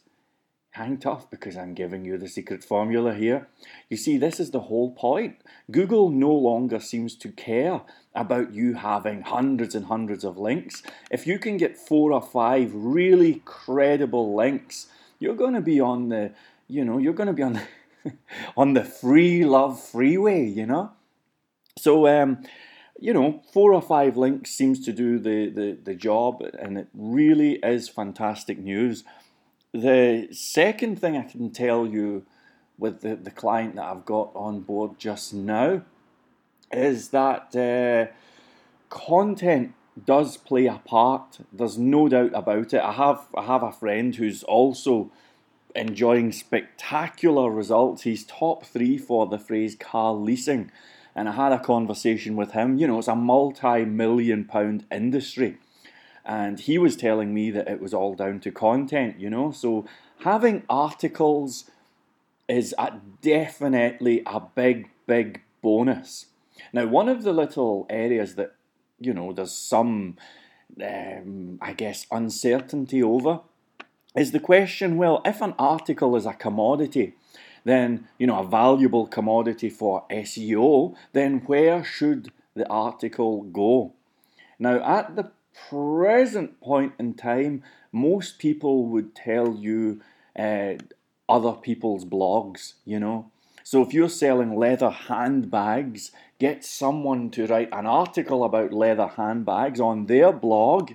hang 0.71 0.97
tough 0.97 1.29
because 1.29 1.57
I'm 1.57 1.73
giving 1.73 2.05
you 2.05 2.17
the 2.17 2.27
secret 2.27 2.63
formula 2.63 3.13
here. 3.13 3.47
You 3.89 3.97
see, 3.97 4.17
this 4.17 4.39
is 4.39 4.51
the 4.51 4.61
whole 4.61 4.91
point. 4.91 5.37
Google 5.71 6.09
no 6.09 6.31
longer 6.31 6.79
seems 6.79 7.15
to 7.17 7.31
care 7.31 7.81
about 8.13 8.53
you 8.53 8.75
having 8.75 9.21
hundreds 9.21 9.73
and 9.75 9.85
hundreds 9.85 10.23
of 10.23 10.37
links. 10.37 10.83
If 11.09 11.25
you 11.25 11.39
can 11.39 11.57
get 11.57 11.77
four 11.77 12.13
or 12.13 12.21
five 12.21 12.71
really 12.73 13.41
credible 13.45 14.35
links, 14.35 14.87
you're 15.17 15.35
going 15.35 15.55
to 15.55 15.61
be 15.61 15.79
on 15.79 16.09
the, 16.09 16.31
you 16.67 16.85
know, 16.85 16.97
you're 16.97 17.13
going 17.13 17.27
to 17.27 17.33
be 17.33 17.43
on 17.43 17.53
the, 17.53 18.13
on 18.57 18.73
the 18.73 18.83
free 18.83 19.43
love 19.43 19.81
freeway, 19.81 20.45
you 20.45 20.65
know. 20.65 20.91
So, 21.77 22.07
um, 22.07 22.43
you 22.99 23.13
know, 23.13 23.41
four 23.53 23.73
or 23.73 23.81
five 23.81 24.17
links 24.17 24.51
seems 24.51 24.83
to 24.85 24.91
do 24.91 25.17
the, 25.19 25.49
the, 25.49 25.77
the 25.83 25.95
job, 25.95 26.41
and 26.59 26.77
it 26.77 26.87
really 26.93 27.53
is 27.63 27.87
fantastic 27.87 28.59
news. 28.59 29.03
The 29.73 30.29
second 30.31 30.99
thing 30.99 31.15
I 31.15 31.21
can 31.21 31.51
tell 31.51 31.85
you 31.85 32.25
with 32.77 33.01
the, 33.01 33.15
the 33.15 33.31
client 33.31 33.75
that 33.75 33.83
I've 33.83 34.05
got 34.05 34.31
on 34.33 34.61
board 34.61 34.97
just 34.97 35.33
now 35.33 35.83
is 36.71 37.09
that 37.09 37.55
uh, 37.55 38.11
content 38.89 39.73
does 40.05 40.37
play 40.37 40.65
a 40.65 40.81
part. 40.83 41.39
There's 41.51 41.77
no 41.77 42.07
doubt 42.09 42.31
about 42.33 42.73
it. 42.73 42.81
I 42.81 42.93
have 42.93 43.27
I 43.35 43.43
have 43.43 43.63
a 43.63 43.71
friend 43.71 44.15
who's 44.15 44.43
also 44.43 45.11
enjoying 45.75 46.31
spectacular 46.31 47.51
results. 47.51 48.03
He's 48.03 48.23
top 48.23 48.65
three 48.65 48.97
for 48.97 49.27
the 49.27 49.37
phrase 49.37 49.75
car 49.75 50.13
leasing 50.13 50.71
and 51.15 51.27
I 51.29 51.33
had 51.33 51.51
a 51.51 51.59
conversation 51.59 52.35
with 52.35 52.51
him. 52.51 52.77
You 52.77 52.87
know, 52.87 52.99
it's 52.99 53.07
a 53.07 53.15
multi 53.15 53.85
million 53.85 54.45
pound 54.45 54.85
industry. 54.91 55.57
And 56.29 56.59
he 56.59 56.77
was 56.77 56.95
telling 56.95 57.33
me 57.33 57.49
that 57.49 57.67
it 57.67 57.81
was 57.81 57.91
all 57.91 58.13
down 58.13 58.39
to 58.41 58.51
content, 58.51 59.19
you 59.19 59.31
know. 59.31 59.49
So 59.49 59.87
having 60.19 60.61
articles 60.69 61.71
is 62.47 62.75
a, 62.77 63.01
definitely 63.23 64.21
a 64.27 64.39
big, 64.39 64.91
big 65.07 65.41
bonus. 65.63 66.27
Now, 66.71 66.85
one 66.85 67.09
of 67.09 67.23
the 67.23 67.33
little 67.33 67.87
areas 67.89 68.35
that, 68.35 68.53
you 68.99 69.11
know, 69.11 69.33
there's 69.33 69.53
some, 69.53 70.17
um, 70.79 71.57
I 71.63 71.73
guess, 71.73 72.05
uncertainty 72.11 73.01
over 73.01 73.39
is 74.15 74.31
the 74.31 74.39
question 74.39 74.97
well, 74.97 75.23
if 75.25 75.41
an 75.41 75.55
article 75.57 76.15
is 76.15 76.27
a 76.27 76.33
commodity, 76.33 77.15
then 77.63 78.07
you 78.19 78.27
know 78.27 78.39
a 78.39 78.47
valuable 78.47 79.07
commodity 79.07 79.69
for 79.69 80.05
SEO, 80.11 80.95
then 81.13 81.39
where 81.47 81.83
should 81.83 82.31
the 82.55 82.69
article 82.69 83.43
go? 83.43 83.93
Now, 84.59 84.83
at 84.83 85.15
the 85.15 85.31
present 85.69 86.59
point 86.61 86.93
in 86.99 87.13
time, 87.13 87.63
most 87.91 88.39
people 88.39 88.85
would 88.87 89.15
tell 89.15 89.55
you 89.55 90.01
uh, 90.37 90.73
other 91.27 91.53
people's 91.53 92.05
blogs, 92.05 92.73
you 92.85 92.99
know. 92.99 93.31
So 93.63 93.83
if 93.83 93.93
you're 93.93 94.09
selling 94.09 94.55
leather 94.55 94.89
handbags, 94.89 96.11
get 96.39 96.65
someone 96.65 97.29
to 97.31 97.45
write 97.45 97.69
an 97.71 97.85
article 97.85 98.43
about 98.43 98.73
leather 98.73 99.07
handbags 99.07 99.79
on 99.79 100.07
their 100.07 100.31
blog. 100.31 100.93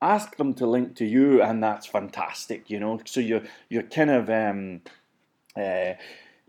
Ask 0.00 0.36
them 0.36 0.54
to 0.54 0.66
link 0.66 0.94
to 0.96 1.04
you, 1.04 1.42
and 1.42 1.62
that's 1.62 1.86
fantastic, 1.86 2.70
you 2.70 2.80
know. 2.80 3.00
So 3.04 3.20
you're 3.20 3.42
you're 3.68 3.82
kind 3.82 4.10
of 4.10 4.30
um, 4.30 4.80
uh, 5.56 5.94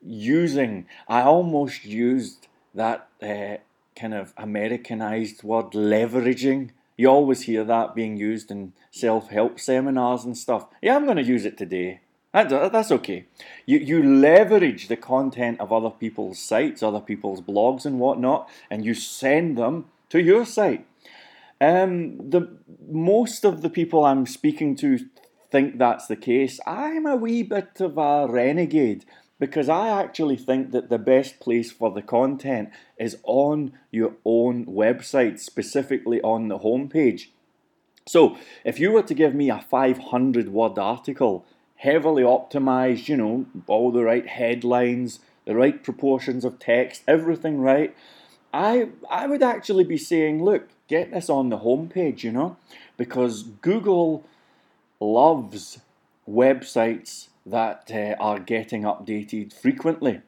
using, 0.02 0.86
I 1.08 1.22
almost 1.22 1.86
used 1.86 2.48
that 2.76 3.08
uh, 3.22 3.58
kind 3.96 4.14
of 4.14 4.34
Americanized 4.38 5.44
word 5.44 5.72
leveraging. 5.72 6.72
You 7.00 7.08
always 7.08 7.44
hear 7.44 7.64
that 7.64 7.96
being 7.96 8.18
used 8.18 8.52
in 8.52 8.74
self 8.92 9.30
help 9.30 9.58
seminars 9.58 10.26
and 10.26 10.38
stuff. 10.38 10.66
Yeah, 10.82 10.98
I'm 10.98 11.06
going 11.06 11.16
to 11.16 11.24
use 11.24 11.46
it 11.46 11.58
today. 11.58 12.02
That, 12.34 12.74
that's 12.74 12.92
okay. 12.92 13.26
You, 13.66 13.80
you 13.80 14.04
leverage 14.04 14.90
the 14.90 14.98
content 14.98 15.62
of 15.62 15.72
other 15.72 15.92
people's 15.92 16.40
sites, 16.40 16.84
other 16.84 17.00
people's 17.00 17.40
blogs, 17.40 17.86
and 17.86 18.02
whatnot, 18.02 18.50
and 18.70 18.84
you 18.84 18.94
send 18.94 19.58
them 19.58 19.86
to 20.10 20.22
your 20.22 20.46
site. 20.46 20.86
Um, 21.62 22.18
the 22.32 22.58
most 22.86 23.46
of 23.46 23.62
the 23.62 23.70
people 23.70 24.04
I'm 24.04 24.26
speaking 24.26 24.76
to 24.78 25.00
think 25.50 25.78
that's 25.78 26.08
the 26.08 26.18
case, 26.18 26.60
I'm 26.68 27.06
a 27.06 27.16
wee 27.16 27.44
bit 27.44 27.80
of 27.80 27.98
a 27.98 28.28
renegade 28.30 29.06
because 29.40 29.70
I 29.70 29.88
actually 29.88 30.36
think 30.36 30.72
that 30.72 30.90
the 30.90 30.98
best 30.98 31.40
place 31.40 31.72
for 31.72 31.92
the 31.92 32.02
content 32.02 32.70
is 32.98 33.18
on 33.24 33.74
your 33.90 34.14
own 34.26 34.66
website, 34.66 35.40
specifically 35.40 36.22
on 36.22 36.50
the 36.50 36.60
homepage. 36.60 37.28
So, 38.06 38.38
if 38.66 38.80
you 38.80 38.92
were 38.92 39.04
to 39.04 39.14
give 39.14 39.34
me 39.34 39.50
a 39.50 39.62
500 39.62 40.50
word 40.50 40.78
article, 40.78 41.46
heavily 41.78 42.24
optimized, 42.24 43.08
you 43.08 43.16
know, 43.16 43.46
all 43.68 43.92
the 43.92 44.04
right 44.04 44.28
headlines, 44.28 45.20
the 45.46 45.56
right 45.56 45.82
proportions 45.82 46.44
of 46.44 46.60
text, 46.60 47.04
everything 47.08 47.62
right, 47.62 47.96
I 48.54 48.90
I 49.10 49.28
would 49.28 49.44
actually 49.44 49.86
be 49.86 49.98
saying, 49.98 50.44
look, 50.44 50.68
get 50.88 51.12
this 51.12 51.30
on 51.30 51.50
the 51.50 51.60
homepage, 51.60 52.24
you 52.24 52.32
know, 52.32 52.58
because 52.98 53.44
Google 53.44 54.26
loves 55.00 55.80
websites 56.28 57.29
that 57.46 57.90
uh, 57.94 58.16
are 58.20 58.40
getting 58.40 58.84
updated 58.84 59.54
frequently. 59.54 60.22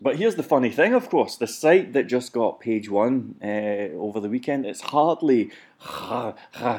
but 0.00 0.16
here's 0.16 0.36
the 0.36 0.42
funny 0.42 0.70
thing, 0.70 0.94
of 0.94 1.10
course, 1.10 1.36
the 1.36 1.46
site 1.46 1.92
that 1.92 2.06
just 2.06 2.32
got 2.32 2.60
page 2.60 2.88
one 2.88 3.34
uh, 3.42 3.94
over 3.96 4.20
the 4.20 4.28
weekend, 4.28 4.66
it's 4.66 4.80
hardly. 4.80 5.50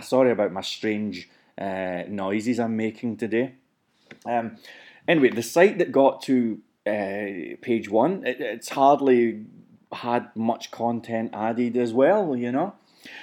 sorry 0.01 0.31
about 0.31 0.51
my 0.51 0.61
strange 0.61 1.29
uh, 1.57 2.03
noises 2.07 2.59
I'm 2.59 2.75
making 2.75 3.17
today. 3.17 3.53
Um, 4.25 4.57
anyway, 5.07 5.29
the 5.29 5.43
site 5.43 5.77
that 5.77 5.91
got 5.91 6.21
to 6.23 6.59
uh, 6.85 7.57
page 7.61 7.89
one, 7.89 8.25
it, 8.25 8.39
it's 8.39 8.69
hardly 8.69 9.45
had 9.91 10.35
much 10.35 10.71
content 10.71 11.31
added 11.33 11.77
as 11.77 11.93
well, 11.93 12.35
you 12.35 12.51
know. 12.51 12.73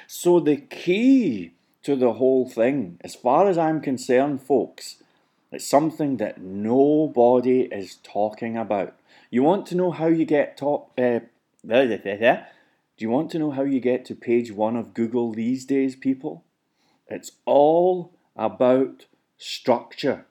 So 0.06 0.40
the 0.40 0.56
key 0.56 1.52
to 1.82 1.96
the 1.96 2.14
whole 2.14 2.48
thing, 2.48 2.98
as 3.02 3.14
far 3.14 3.48
as 3.48 3.56
I'm 3.56 3.80
concerned, 3.80 4.42
folks, 4.42 4.96
it's 5.50 5.66
something 5.66 6.18
that 6.18 6.40
nobody 6.40 7.62
is 7.62 7.96
talking 8.02 8.56
about. 8.56 8.94
You 9.30 9.42
want 9.42 9.66
to 9.66 9.74
know 9.74 9.90
how 9.90 10.06
you 10.06 10.24
get 10.24 10.56
top? 10.56 10.92
Uh, 10.98 11.20
do 11.66 13.04
you 13.04 13.10
want 13.10 13.30
to 13.30 13.38
know 13.38 13.50
how 13.50 13.62
you 13.62 13.80
get 13.80 14.04
to 14.06 14.14
page 14.14 14.52
one 14.52 14.76
of 14.76 14.94
Google 14.94 15.32
these 15.32 15.64
days, 15.64 15.96
people? 15.96 16.44
It's 17.08 17.32
all 17.44 18.12
about 18.36 19.06
structure. 19.38 20.26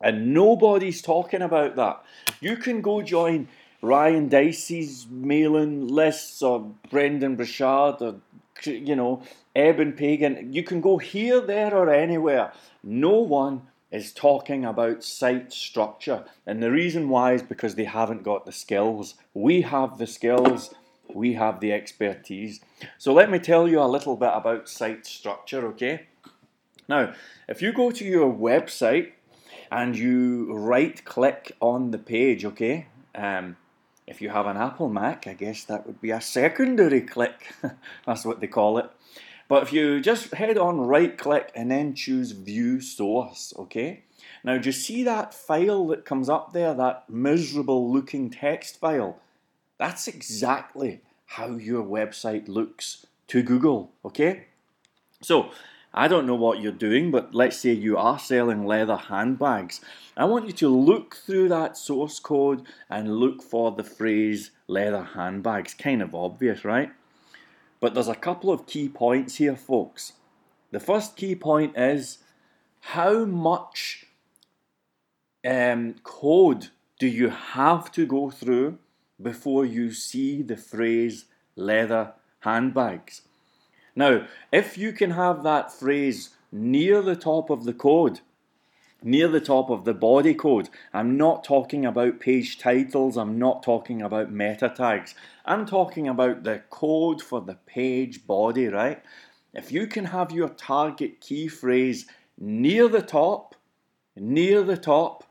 And 0.00 0.34
nobody's 0.34 1.00
talking 1.00 1.42
about 1.42 1.76
that. 1.76 2.02
You 2.40 2.56
can 2.56 2.82
go 2.82 3.02
join 3.02 3.48
Ryan 3.80 4.28
Deiss's 4.28 5.06
mailing 5.08 5.88
lists 5.88 6.42
or 6.42 6.72
Brendon 6.90 7.36
Burchard 7.36 8.02
or, 8.02 8.16
you 8.64 8.96
know, 8.96 9.22
Eben 9.54 9.92
Pagan. 9.92 10.52
You 10.52 10.62
can 10.62 10.80
go 10.80 10.98
here, 10.98 11.40
there, 11.40 11.74
or 11.74 11.90
anywhere. 11.90 12.52
No 12.82 13.20
one 13.20 13.62
is 13.90 14.12
talking 14.12 14.64
about 14.64 15.04
site 15.04 15.52
structure. 15.52 16.24
And 16.46 16.62
the 16.62 16.70
reason 16.70 17.08
why 17.08 17.34
is 17.34 17.42
because 17.42 17.74
they 17.74 17.84
haven't 17.84 18.24
got 18.24 18.44
the 18.44 18.52
skills. 18.52 19.14
We 19.32 19.62
have 19.62 19.98
the 19.98 20.06
skills, 20.06 20.74
we 21.12 21.34
have 21.34 21.60
the 21.60 21.72
expertise. 21.72 22.60
So 22.98 23.12
let 23.12 23.30
me 23.30 23.38
tell 23.38 23.68
you 23.68 23.80
a 23.80 23.84
little 23.84 24.16
bit 24.16 24.32
about 24.32 24.68
site 24.68 25.06
structure, 25.06 25.66
okay? 25.68 26.06
Now, 26.88 27.14
if 27.48 27.62
you 27.62 27.72
go 27.72 27.90
to 27.90 28.04
your 28.04 28.32
website 28.32 29.12
and 29.70 29.96
you 29.96 30.52
right 30.52 31.04
click 31.04 31.52
on 31.60 31.90
the 31.90 31.98
page, 31.98 32.44
okay? 32.44 32.86
Um, 33.14 33.56
if 34.06 34.20
you 34.22 34.30
have 34.30 34.46
an 34.46 34.56
Apple 34.56 34.88
Mac, 34.88 35.26
I 35.26 35.34
guess 35.34 35.64
that 35.64 35.86
would 35.86 36.00
be 36.00 36.10
a 36.10 36.20
secondary 36.20 37.00
click. 37.00 37.54
That's 38.06 38.24
what 38.24 38.40
they 38.40 38.46
call 38.46 38.78
it. 38.78 38.90
But 39.48 39.62
if 39.62 39.72
you 39.72 40.00
just 40.00 40.34
head 40.34 40.58
on 40.58 40.80
right 40.80 41.16
click 41.16 41.52
and 41.54 41.70
then 41.70 41.94
choose 41.94 42.32
view 42.32 42.80
source, 42.80 43.54
okay? 43.58 44.04
Now, 44.42 44.58
do 44.58 44.68
you 44.68 44.72
see 44.72 45.02
that 45.04 45.34
file 45.34 45.86
that 45.88 46.04
comes 46.04 46.28
up 46.28 46.52
there, 46.52 46.74
that 46.74 47.08
miserable 47.08 47.92
looking 47.92 48.30
text 48.30 48.80
file? 48.80 49.18
That's 49.78 50.08
exactly 50.08 51.00
how 51.26 51.56
your 51.56 51.84
website 51.84 52.48
looks 52.48 53.06
to 53.28 53.42
Google, 53.42 53.92
okay? 54.04 54.46
So, 55.22 55.50
I 55.92 56.08
don't 56.08 56.26
know 56.26 56.34
what 56.34 56.60
you're 56.60 56.72
doing, 56.72 57.10
but 57.10 57.34
let's 57.34 57.56
say 57.56 57.72
you 57.72 57.96
are 57.96 58.18
selling 58.18 58.66
leather 58.66 58.96
handbags. 58.96 59.80
I 60.16 60.26
want 60.26 60.46
you 60.46 60.52
to 60.52 60.68
look 60.68 61.16
through 61.16 61.48
that 61.48 61.76
source 61.76 62.18
code 62.18 62.66
and 62.90 63.16
look 63.16 63.42
for 63.42 63.72
the 63.72 63.84
phrase 63.84 64.50
leather 64.68 65.02
handbags. 65.02 65.72
Kind 65.72 66.02
of 66.02 66.14
obvious, 66.14 66.64
right? 66.64 66.90
But 67.80 67.94
there's 67.94 68.08
a 68.08 68.14
couple 68.14 68.50
of 68.50 68.66
key 68.66 68.88
points 68.88 69.36
here, 69.36 69.56
folks. 69.56 70.14
The 70.70 70.80
first 70.80 71.16
key 71.16 71.34
point 71.34 71.76
is 71.76 72.18
how 72.80 73.24
much 73.24 74.06
um, 75.46 75.94
code 76.02 76.68
do 76.98 77.06
you 77.06 77.28
have 77.28 77.92
to 77.92 78.06
go 78.06 78.30
through 78.30 78.78
before 79.20 79.64
you 79.64 79.92
see 79.92 80.42
the 80.42 80.56
phrase 80.56 81.26
leather 81.54 82.14
handbags? 82.40 83.22
Now, 83.94 84.26
if 84.52 84.76
you 84.76 84.92
can 84.92 85.12
have 85.12 85.42
that 85.42 85.72
phrase 85.72 86.30
near 86.52 87.02
the 87.02 87.16
top 87.16 87.50
of 87.50 87.64
the 87.64 87.72
code, 87.72 88.20
near 89.02 89.28
the 89.28 89.40
top 89.40 89.70
of 89.70 89.84
the 89.84 89.94
body 89.94 90.34
code. 90.34 90.68
I'm 90.92 91.16
not 91.16 91.44
talking 91.44 91.84
about 91.84 92.20
page 92.20 92.58
titles, 92.58 93.16
I'm 93.16 93.38
not 93.38 93.62
talking 93.62 94.02
about 94.02 94.32
meta 94.32 94.72
tags. 94.74 95.14
I'm 95.44 95.66
talking 95.66 96.08
about 96.08 96.42
the 96.42 96.62
code 96.70 97.22
for 97.22 97.40
the 97.40 97.54
page 97.66 98.26
body, 98.26 98.66
right? 98.68 99.02
If 99.54 99.72
you 99.72 99.86
can 99.86 100.06
have 100.06 100.32
your 100.32 100.48
target 100.48 101.20
key 101.20 101.48
phrase 101.48 102.06
near 102.38 102.88
the 102.88 103.02
top, 103.02 103.54
near 104.16 104.62
the 104.62 104.76
top, 104.76 105.24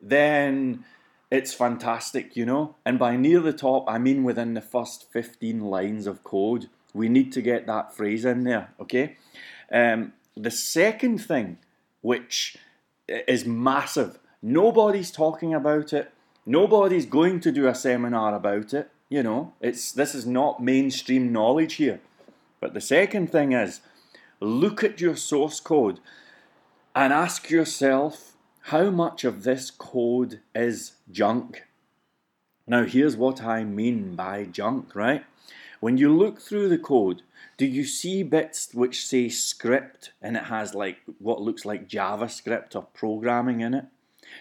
then 0.00 0.84
it's 1.30 1.52
fantastic, 1.52 2.36
you 2.36 2.46
know? 2.46 2.76
And 2.84 2.98
by 2.98 3.16
near 3.16 3.40
the 3.40 3.52
top, 3.52 3.84
I 3.88 3.98
mean 3.98 4.24
within 4.24 4.54
the 4.54 4.60
first 4.60 5.10
15 5.12 5.60
lines 5.60 6.06
of 6.06 6.22
code. 6.22 6.68
We 6.94 7.08
need 7.08 7.32
to 7.32 7.42
get 7.42 7.66
that 7.66 7.94
phrase 7.94 8.24
in 8.24 8.44
there, 8.44 8.72
okay? 8.80 9.16
Um, 9.70 10.12
the 10.36 10.50
second 10.50 11.18
thing, 11.18 11.58
which 12.00 12.56
is 13.08 13.44
massive. 13.44 14.18
Nobody's 14.42 15.10
talking 15.10 15.54
about 15.54 15.92
it. 15.92 16.12
Nobody's 16.44 17.06
going 17.06 17.40
to 17.40 17.52
do 17.52 17.66
a 17.66 17.74
seminar 17.74 18.34
about 18.34 18.72
it. 18.72 18.90
You 19.08 19.22
know, 19.22 19.52
it's 19.60 19.92
this 19.92 20.14
is 20.14 20.26
not 20.26 20.62
mainstream 20.62 21.32
knowledge 21.32 21.74
here. 21.74 22.00
But 22.60 22.74
the 22.74 22.80
second 22.80 23.30
thing 23.30 23.52
is 23.52 23.80
look 24.40 24.82
at 24.82 25.00
your 25.00 25.16
source 25.16 25.60
code 25.60 26.00
and 26.94 27.12
ask 27.12 27.50
yourself 27.50 28.32
how 28.62 28.90
much 28.90 29.24
of 29.24 29.44
this 29.44 29.70
code 29.70 30.40
is 30.54 30.92
junk. 31.10 31.64
Now, 32.66 32.84
here's 32.84 33.16
what 33.16 33.42
I 33.42 33.62
mean 33.62 34.16
by 34.16 34.44
junk, 34.44 34.96
right? 34.96 35.24
When 35.80 35.98
you 35.98 36.14
look 36.16 36.40
through 36.40 36.68
the 36.68 36.78
code, 36.78 37.22
do 37.56 37.66
you 37.66 37.84
see 37.84 38.22
bits 38.22 38.70
which 38.72 39.06
say 39.06 39.28
script 39.28 40.12
and 40.20 40.36
it 40.36 40.44
has 40.44 40.74
like 40.74 40.98
what 41.18 41.40
looks 41.40 41.64
like 41.64 41.88
JavaScript 41.88 42.74
or 42.74 42.82
programming 42.82 43.60
in 43.60 43.74
it? 43.74 43.86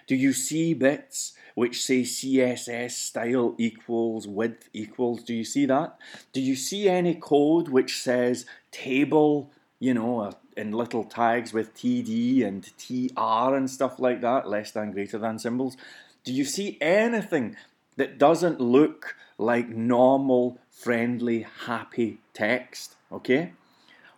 Do 0.07 0.15
you 0.15 0.33
see 0.33 0.73
bits 0.73 1.33
which 1.53 1.83
say 1.83 2.01
CSS 2.01 2.91
style 2.91 3.55
equals 3.57 4.27
width 4.27 4.69
equals? 4.73 5.23
Do 5.23 5.33
you 5.33 5.43
see 5.43 5.65
that? 5.65 5.97
Do 6.33 6.41
you 6.41 6.55
see 6.55 6.89
any 6.89 7.15
code 7.15 7.69
which 7.69 8.01
says 8.01 8.45
table, 8.71 9.51
you 9.79 9.93
know, 9.93 10.19
uh, 10.19 10.31
in 10.57 10.71
little 10.71 11.03
tags 11.03 11.53
with 11.53 11.75
TD 11.75 12.45
and 12.45 12.63
TR 12.77 13.55
and 13.55 13.69
stuff 13.69 13.99
like 13.99 14.21
that, 14.21 14.47
less 14.47 14.71
than, 14.71 14.91
greater 14.91 15.17
than 15.17 15.39
symbols? 15.39 15.77
Do 16.23 16.33
you 16.33 16.45
see 16.45 16.77
anything 16.81 17.55
that 17.97 18.17
doesn't 18.17 18.59
look 18.59 19.15
like 19.37 19.69
normal, 19.69 20.59
friendly, 20.75 21.47
happy 21.65 22.19
text? 22.33 22.95
Okay? 23.11 23.53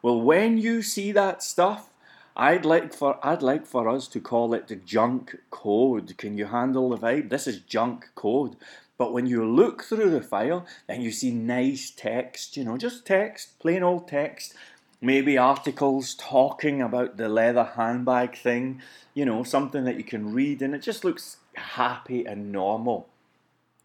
Well, 0.02 0.20
when 0.22 0.58
you 0.58 0.82
see 0.82 1.12
that 1.12 1.44
stuff, 1.44 1.90
I'd 2.36 2.66
like 2.66 2.94
for 2.94 3.18
I'd 3.26 3.42
like 3.42 3.66
for 3.66 3.88
us 3.90 4.08
to 4.10 4.20
call 4.20 4.54
it 4.54 4.86
junk 4.86 5.38
code. 5.50 6.18
Can 6.18 6.38
you 6.38 6.46
handle 6.46 6.90
the 6.90 6.98
vibe? 6.98 7.30
This 7.30 7.48
is 7.48 7.60
junk 7.60 8.10
code. 8.16 8.56
But 8.98 9.14
when 9.14 9.28
you 9.28 9.46
look 9.46 9.84
through 9.84 10.10
the 10.10 10.22
file 10.22 10.66
and 10.88 11.04
you 11.04 11.12
see 11.12 11.32
nice 11.32 11.92
text, 11.92 12.58
you 12.58 12.64
know, 12.64 12.78
just 12.78 13.06
text, 13.06 13.58
plain 13.60 13.84
old 13.84 14.08
text, 14.08 14.56
maybe 15.02 15.38
articles 15.38 16.16
talking 16.16 16.82
about 16.82 17.18
the 17.18 17.30
leather 17.30 17.72
handbag 17.76 18.36
thing, 18.38 18.82
you 19.14 19.26
know, 19.26 19.44
something 19.44 19.84
that 19.84 19.98
you 19.98 20.04
can 20.04 20.34
read 20.34 20.62
and 20.62 20.74
it 20.74 20.82
just 20.82 21.04
looks 21.04 21.38
happy 21.54 22.26
and 22.26 22.52
normal. 22.52 23.08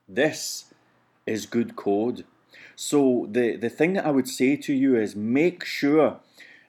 This 0.08 0.72
is 1.26 1.46
good 1.46 1.76
code. 1.76 2.24
So 2.76 3.28
the, 3.30 3.56
the 3.56 3.70
thing 3.70 3.94
that 3.94 4.06
I 4.06 4.10
would 4.10 4.28
say 4.28 4.56
to 4.56 4.72
you 4.72 4.96
is 4.96 5.14
make 5.14 5.64
sure 5.64 6.20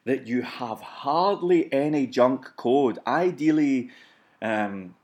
that 0.06 0.28
you 0.28 0.42
have 0.42 0.82
hardly 0.82 1.72
any 1.74 2.08
junk 2.08 2.56
code. 2.58 3.00
Ideally, 3.08 3.90
um, 4.42 4.96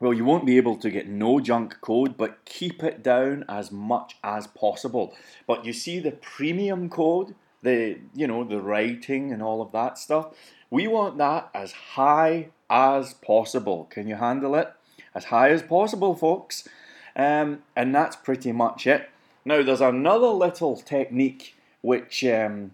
well, 0.00 0.14
you 0.14 0.24
won't 0.24 0.46
be 0.46 0.56
able 0.56 0.76
to 0.76 0.90
get 0.90 1.08
no 1.08 1.40
junk 1.40 1.80
code, 1.80 2.16
but 2.16 2.44
keep 2.44 2.82
it 2.82 3.02
down 3.02 3.44
as 3.48 3.72
much 3.72 4.16
as 4.22 4.46
possible. 4.46 5.14
But 5.46 5.64
you 5.64 5.72
see 5.72 5.98
the 5.98 6.12
premium 6.12 6.88
code, 6.88 7.34
the 7.62 7.98
you 8.14 8.26
know 8.26 8.44
the 8.44 8.60
writing 8.60 9.32
and 9.32 9.42
all 9.42 9.60
of 9.60 9.72
that 9.72 9.98
stuff. 9.98 10.34
We 10.70 10.86
want 10.86 11.18
that 11.18 11.50
as 11.54 11.72
high 11.72 12.50
as 12.70 13.14
possible. 13.14 13.86
Can 13.90 14.06
you 14.06 14.16
handle 14.16 14.54
it? 14.54 14.72
As 15.14 15.24
high 15.24 15.50
as 15.50 15.62
possible, 15.62 16.14
folks. 16.14 16.68
Um, 17.16 17.62
and 17.74 17.92
that's 17.94 18.14
pretty 18.14 18.52
much 18.52 18.86
it. 18.86 19.10
Now, 19.44 19.62
there's 19.62 19.80
another 19.80 20.28
little 20.28 20.76
technique 20.76 21.54
which 21.80 22.24
um, 22.24 22.72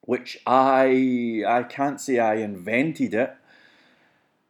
which 0.00 0.38
I 0.46 1.44
I 1.46 1.62
can't 1.64 2.00
say 2.00 2.18
I 2.18 2.36
invented 2.36 3.14
it, 3.14 3.34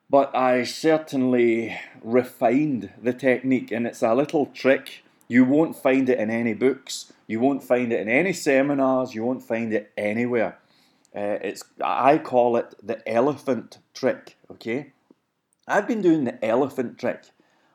but 0.08 0.34
I 0.34 0.64
certainly 0.64 1.78
refined 2.02 2.90
the 3.02 3.12
technique, 3.12 3.70
and 3.72 3.86
it's 3.86 4.02
a 4.02 4.14
little 4.14 4.46
trick. 4.46 5.02
You 5.28 5.44
won't 5.44 5.76
find 5.76 6.08
it 6.08 6.18
in 6.18 6.30
any 6.30 6.54
books. 6.54 7.12
You 7.26 7.40
won't 7.40 7.64
find 7.64 7.92
it 7.92 8.00
in 8.00 8.08
any 8.08 8.32
seminars. 8.32 9.14
You 9.14 9.24
won't 9.24 9.42
find 9.42 9.72
it 9.72 9.90
anywhere. 9.96 10.58
Uh, 11.14 11.38
it's 11.42 11.64
I 11.82 12.18
call 12.18 12.56
it 12.56 12.74
the 12.82 13.06
elephant 13.08 13.78
trick. 13.94 14.36
Okay, 14.50 14.92
I've 15.66 15.88
been 15.88 16.02
doing 16.02 16.24
the 16.24 16.44
elephant 16.44 16.98
trick 16.98 17.24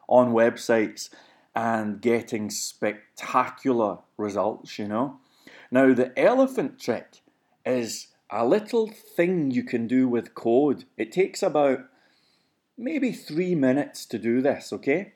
on 0.08 0.34
websites 0.34 1.10
and 1.56 2.02
getting 2.02 2.50
spectacular 2.50 4.00
results, 4.18 4.80
you 4.80 4.88
know. 4.88 5.20
Now, 5.70 5.94
the 5.94 6.18
elephant 6.18 6.80
trick 6.80 7.22
is 7.66 8.08
a 8.30 8.46
little 8.46 8.88
thing 8.88 9.52
you 9.52 9.64
can 9.64 9.88
do 9.88 10.08
with 10.08 10.36
code. 10.36 10.86
It 10.98 11.12
takes 11.12 11.44
about 11.44 11.86
maybe 12.78 13.12
three 13.12 13.56
minutes 13.56 14.06
to 14.08 14.18
do 14.18 14.42
this, 14.42 14.72
okay? 14.74 15.14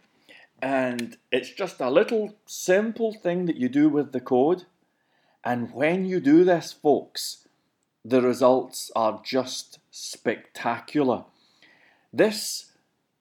And 0.62 1.18
it's 1.32 1.50
just 1.50 1.80
a 1.80 1.90
little 1.90 2.36
simple 2.46 3.14
thing 3.14 3.46
that 3.46 3.58
you 3.58 3.70
do 3.70 3.90
with 3.90 4.12
the 4.12 4.20
code. 4.20 4.66
And 5.44 5.74
when 5.74 6.06
you 6.06 6.20
do 6.20 6.44
this, 6.44 6.74
folks, 6.74 7.48
the 8.04 8.22
results 8.22 8.92
are 8.96 9.22
just 9.24 9.80
spectacular. 9.92 11.26
This 12.14 12.72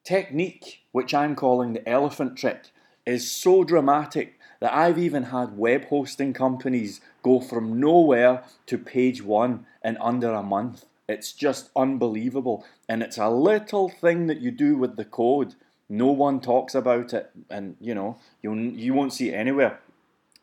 technique, 0.05 0.83
which 0.93 1.15
I'm 1.15 1.35
calling 1.35 1.73
the 1.73 1.89
elephant 1.89 2.37
trick, 2.37 2.67
is 3.07 3.31
so 3.31 3.65
dramatic 3.65 4.39
that 4.61 4.75
I've 4.75 4.99
even 4.99 5.25
had 5.25 5.59
web 5.59 5.87
hosting 5.87 6.33
companies 6.33 7.01
go 7.23 7.41
from 7.41 7.79
nowhere 7.79 8.45
to 8.67 8.79
page 8.79 9.23
one 9.23 9.67
in 9.85 9.97
under 9.99 10.33
a 10.33 10.43
month. 10.43 10.87
It's 11.09 11.33
just 11.33 11.71
unbelievable. 11.77 12.65
And 12.89 13.03
it's 13.03 13.19
a 13.19 13.29
little 13.29 13.89
thing 13.89 14.27
that 14.29 14.41
you 14.41 14.51
do 14.51 14.77
with 14.77 14.97
the 14.97 15.05
code. 15.05 15.55
No 15.89 16.07
one 16.07 16.41
talks 16.41 16.75
about 16.75 17.13
it, 17.13 17.31
and 17.51 17.77
you 17.79 17.95
know, 17.95 18.17
you 18.43 18.55
you 18.55 18.95
won't 18.95 19.13
see 19.13 19.29
it 19.29 19.35
anywhere. 19.35 19.81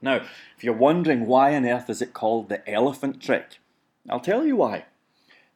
Now, 0.01 0.17
if 0.55 0.63
you're 0.63 0.73
wondering 0.73 1.25
why 1.25 1.55
on 1.55 1.65
earth 1.65 1.89
is 1.89 2.01
it 2.01 2.13
called 2.13 2.49
the 2.49 2.67
elephant 2.69 3.21
trick, 3.21 3.59
I'll 4.09 4.19
tell 4.19 4.45
you 4.45 4.55
why. 4.55 4.85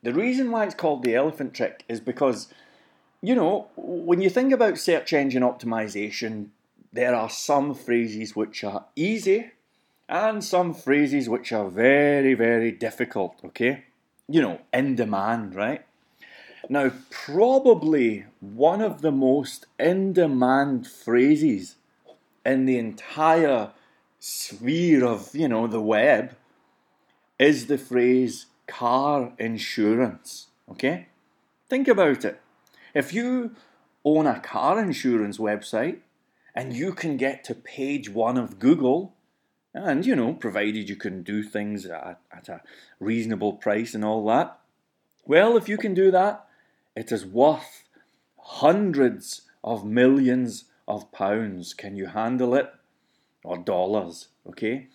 The 0.03 0.13
reason 0.13 0.51
why 0.51 0.65
it's 0.65 0.75
called 0.75 1.03
the 1.03 1.15
elephant 1.15 1.53
trick 1.53 1.83
is 1.87 1.99
because, 1.99 2.47
you 3.21 3.33
know, 3.33 3.69
when 3.75 4.21
you 4.21 4.29
think 4.29 4.53
about 4.53 4.77
search 4.77 5.13
engine 5.13 5.41
optimization, 5.41 6.49
there 6.95 7.13
are 7.13 7.29
some 7.29 7.75
phrases 7.75 8.37
which 8.37 8.63
are 8.63 8.85
easy 8.95 9.51
and 10.07 10.41
some 10.41 10.73
phrases 10.73 11.27
which 11.27 11.51
are 11.51 11.69
very, 11.69 12.33
very 12.33 12.71
difficult, 12.71 13.35
okay? 13.43 13.83
You 14.29 14.41
know, 14.41 14.61
in 14.73 14.95
demand, 14.95 15.55
right? 15.55 15.85
Now, 16.69 16.91
probably 17.09 18.25
one 18.39 18.81
of 18.81 19.01
the 19.01 19.11
most 19.11 19.65
in 19.77 20.13
demand 20.13 20.87
phrases 20.87 21.75
in 22.45 22.65
the 22.65 22.77
entire 22.77 23.71
sphere 24.19 25.03
of, 25.03 25.35
you 25.35 25.49
know, 25.49 25.67
the 25.67 25.81
web 25.81 26.35
is 27.37 27.67
the 27.67 27.77
phrase 27.77 28.45
car 28.67 29.33
insurance, 29.37 30.47
okay? 30.71 31.07
Think 31.67 31.89
about 31.89 32.23
it. 32.23 32.39
If 32.93 33.13
you 33.13 33.51
own 34.05 34.27
a 34.27 34.39
car 34.39 34.79
insurance 34.79 35.37
website, 35.37 35.99
and 36.55 36.73
you 36.73 36.93
can 36.93 37.17
get 37.17 37.43
to 37.43 37.53
page 37.53 38.09
one 38.09 38.37
of 38.37 38.59
Google. 38.59 39.13
And, 39.73 40.05
you 40.05 40.15
know, 40.15 40.33
provided 40.33 40.87
you 40.87 40.95
can 40.95 41.21
do 41.21 41.43
things 41.43 41.85
at, 41.85 42.21
at 42.31 42.47
a 42.47 42.61
reasonable 43.01 43.53
price 43.53 43.93
and 43.93 44.05
all 44.05 44.25
that. 44.27 44.57
Well, 45.25 45.57
if 45.57 45.67
you 45.67 45.77
can 45.77 45.93
do 45.93 46.11
that, 46.11 46.47
it 46.95 47.11
is 47.11 47.25
worth 47.25 47.83
hundreds 48.39 49.41
of 49.65 49.83
millions 49.83 50.65
of 50.87 51.11
pounds. 51.11 51.73
Can 51.73 51.97
you 51.97 52.05
handle 52.05 52.55
it? 52.55 52.71
Or 53.43 53.57
dollars, 53.57 54.29
okay? 54.47 54.87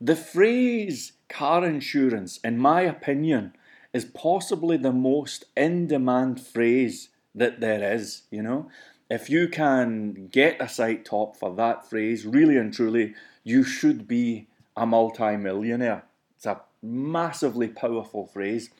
The 0.00 0.16
phrase 0.16 1.12
car 1.28 1.64
insurance, 1.64 2.38
in 2.42 2.58
my 2.58 2.82
opinion, 2.82 3.54
is 3.92 4.04
possibly 4.04 4.76
the 4.76 4.92
most 4.92 5.44
in 5.56 5.86
demand 5.86 6.40
phrase 6.40 7.10
that 7.34 7.60
there 7.60 7.94
is, 7.94 8.22
you 8.30 8.42
know? 8.42 8.68
If 9.08 9.30
you 9.30 9.48
can 9.48 10.28
get 10.32 10.60
a 10.60 10.68
site 10.68 11.04
top 11.04 11.36
for 11.36 11.54
that 11.54 11.88
phrase, 11.88 12.26
really 12.26 12.56
and 12.56 12.72
truly, 12.72 13.14
you 13.44 13.62
should 13.62 14.08
be 14.08 14.48
a 14.76 14.84
multi-millionaire. 14.84 16.04
It's 16.36 16.46
a 16.46 16.60
massively 16.82 17.68
powerful 17.68 18.26
phrase. 18.26 18.70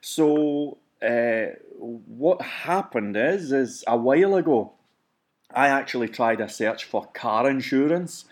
So 0.00 0.78
uh, 1.02 1.46
what 1.76 2.40
happened 2.42 3.16
is, 3.16 3.52
is 3.52 3.84
a 3.86 3.96
while 3.96 4.34
ago, 4.34 4.72
I 5.54 5.68
actually 5.68 6.08
tried 6.08 6.40
a 6.40 6.48
search 6.48 6.84
for 6.84 7.06
car 7.06 7.48
insurance, 7.48 8.24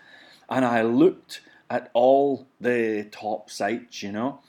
and 0.49 0.65
I 0.65 0.83
looked 0.83 1.41
at 1.69 1.91
all 1.95 2.47
the 2.61 3.09
top 3.11 3.51
sites, 3.51 4.03
you 4.03 4.13
know, 4.13 4.41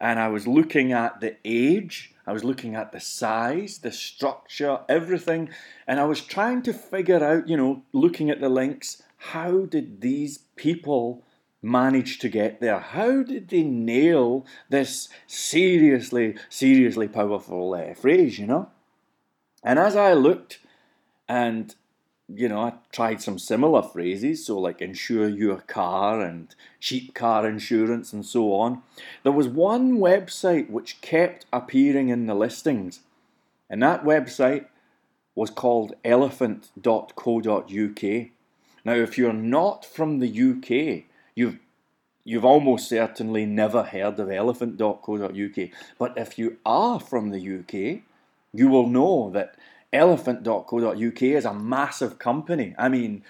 and 0.00 0.18
I 0.18 0.28
was 0.28 0.46
looking 0.46 0.92
at 0.92 1.20
the 1.20 1.36
age 1.44 2.14
I 2.30 2.32
was 2.32 2.44
looking 2.44 2.76
at 2.76 2.92
the 2.92 3.00
size, 3.00 3.78
the 3.78 3.90
structure, 3.90 4.78
everything, 4.88 5.50
and 5.84 5.98
I 5.98 6.04
was 6.04 6.20
trying 6.20 6.62
to 6.62 6.72
figure 6.72 7.24
out, 7.24 7.48
you 7.48 7.56
know, 7.56 7.82
looking 7.92 8.30
at 8.30 8.40
the 8.40 8.48
links, 8.48 9.02
how 9.16 9.66
did 9.66 10.00
these 10.00 10.38
people 10.54 11.24
manage 11.60 12.20
to 12.20 12.28
get 12.28 12.60
there? 12.60 12.78
How 12.78 13.24
did 13.24 13.48
they 13.48 13.64
nail 13.64 14.46
this 14.68 15.08
seriously, 15.26 16.36
seriously 16.48 17.08
powerful 17.08 17.74
uh, 17.74 17.94
phrase, 17.94 18.38
you 18.38 18.46
know? 18.46 18.70
And 19.64 19.80
as 19.80 19.96
I 19.96 20.12
looked 20.12 20.60
and 21.28 21.74
you 22.34 22.48
know, 22.48 22.60
I 22.60 22.72
tried 22.92 23.20
some 23.20 23.38
similar 23.38 23.82
phrases, 23.82 24.46
so 24.46 24.58
like 24.58 24.80
insure 24.80 25.28
your 25.28 25.58
car 25.58 26.20
and 26.20 26.54
cheap 26.78 27.14
car 27.14 27.48
insurance 27.48 28.12
and 28.12 28.24
so 28.24 28.52
on. 28.52 28.82
There 29.22 29.32
was 29.32 29.48
one 29.48 29.98
website 29.98 30.70
which 30.70 31.00
kept 31.00 31.46
appearing 31.52 32.08
in 32.08 32.26
the 32.26 32.34
listings, 32.34 33.00
and 33.68 33.82
that 33.82 34.04
website 34.04 34.66
was 35.34 35.50
called 35.50 35.94
elephant.co.uk. 36.04 38.02
Now, 38.84 38.94
if 38.94 39.18
you're 39.18 39.32
not 39.32 39.84
from 39.84 40.18
the 40.18 40.28
UK, 40.28 41.04
you've 41.34 41.58
you've 42.24 42.44
almost 42.44 42.88
certainly 42.88 43.46
never 43.46 43.82
heard 43.82 44.20
of 44.20 44.30
elephant.co.uk. 44.30 45.68
But 45.98 46.18
if 46.18 46.38
you 46.38 46.58
are 46.66 47.00
from 47.00 47.30
the 47.30 47.58
UK, 47.58 48.02
you 48.52 48.68
will 48.68 48.86
know 48.86 49.30
that 49.30 49.56
elephant.co.uk 49.92 51.22
is 51.22 51.44
a 51.44 51.54
massive 51.54 52.18
company. 52.18 52.74
I 52.78 52.88
mean, 52.88 53.24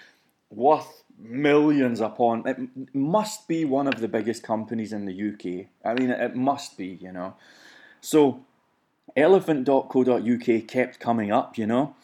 worth 0.49 1.03
millions 1.17 1.99
upon. 2.01 2.47
It 2.47 2.95
must 2.95 3.47
be 3.47 3.65
one 3.65 3.87
of 3.87 3.99
the 3.99 4.07
biggest 4.07 4.43
companies 4.43 4.93
in 4.93 5.05
the 5.05 5.13
UK. 5.13 5.67
I 5.85 5.93
mean, 5.93 6.09
it 6.09 6.35
must 6.35 6.77
be, 6.77 6.97
you 7.01 7.11
know. 7.11 7.35
So, 7.99 8.45
elephant.co.uk 9.15 10.67
kept 10.67 10.99
coming 10.99 11.31
up, 11.31 11.57
you 11.57 11.67
know. 11.67 11.95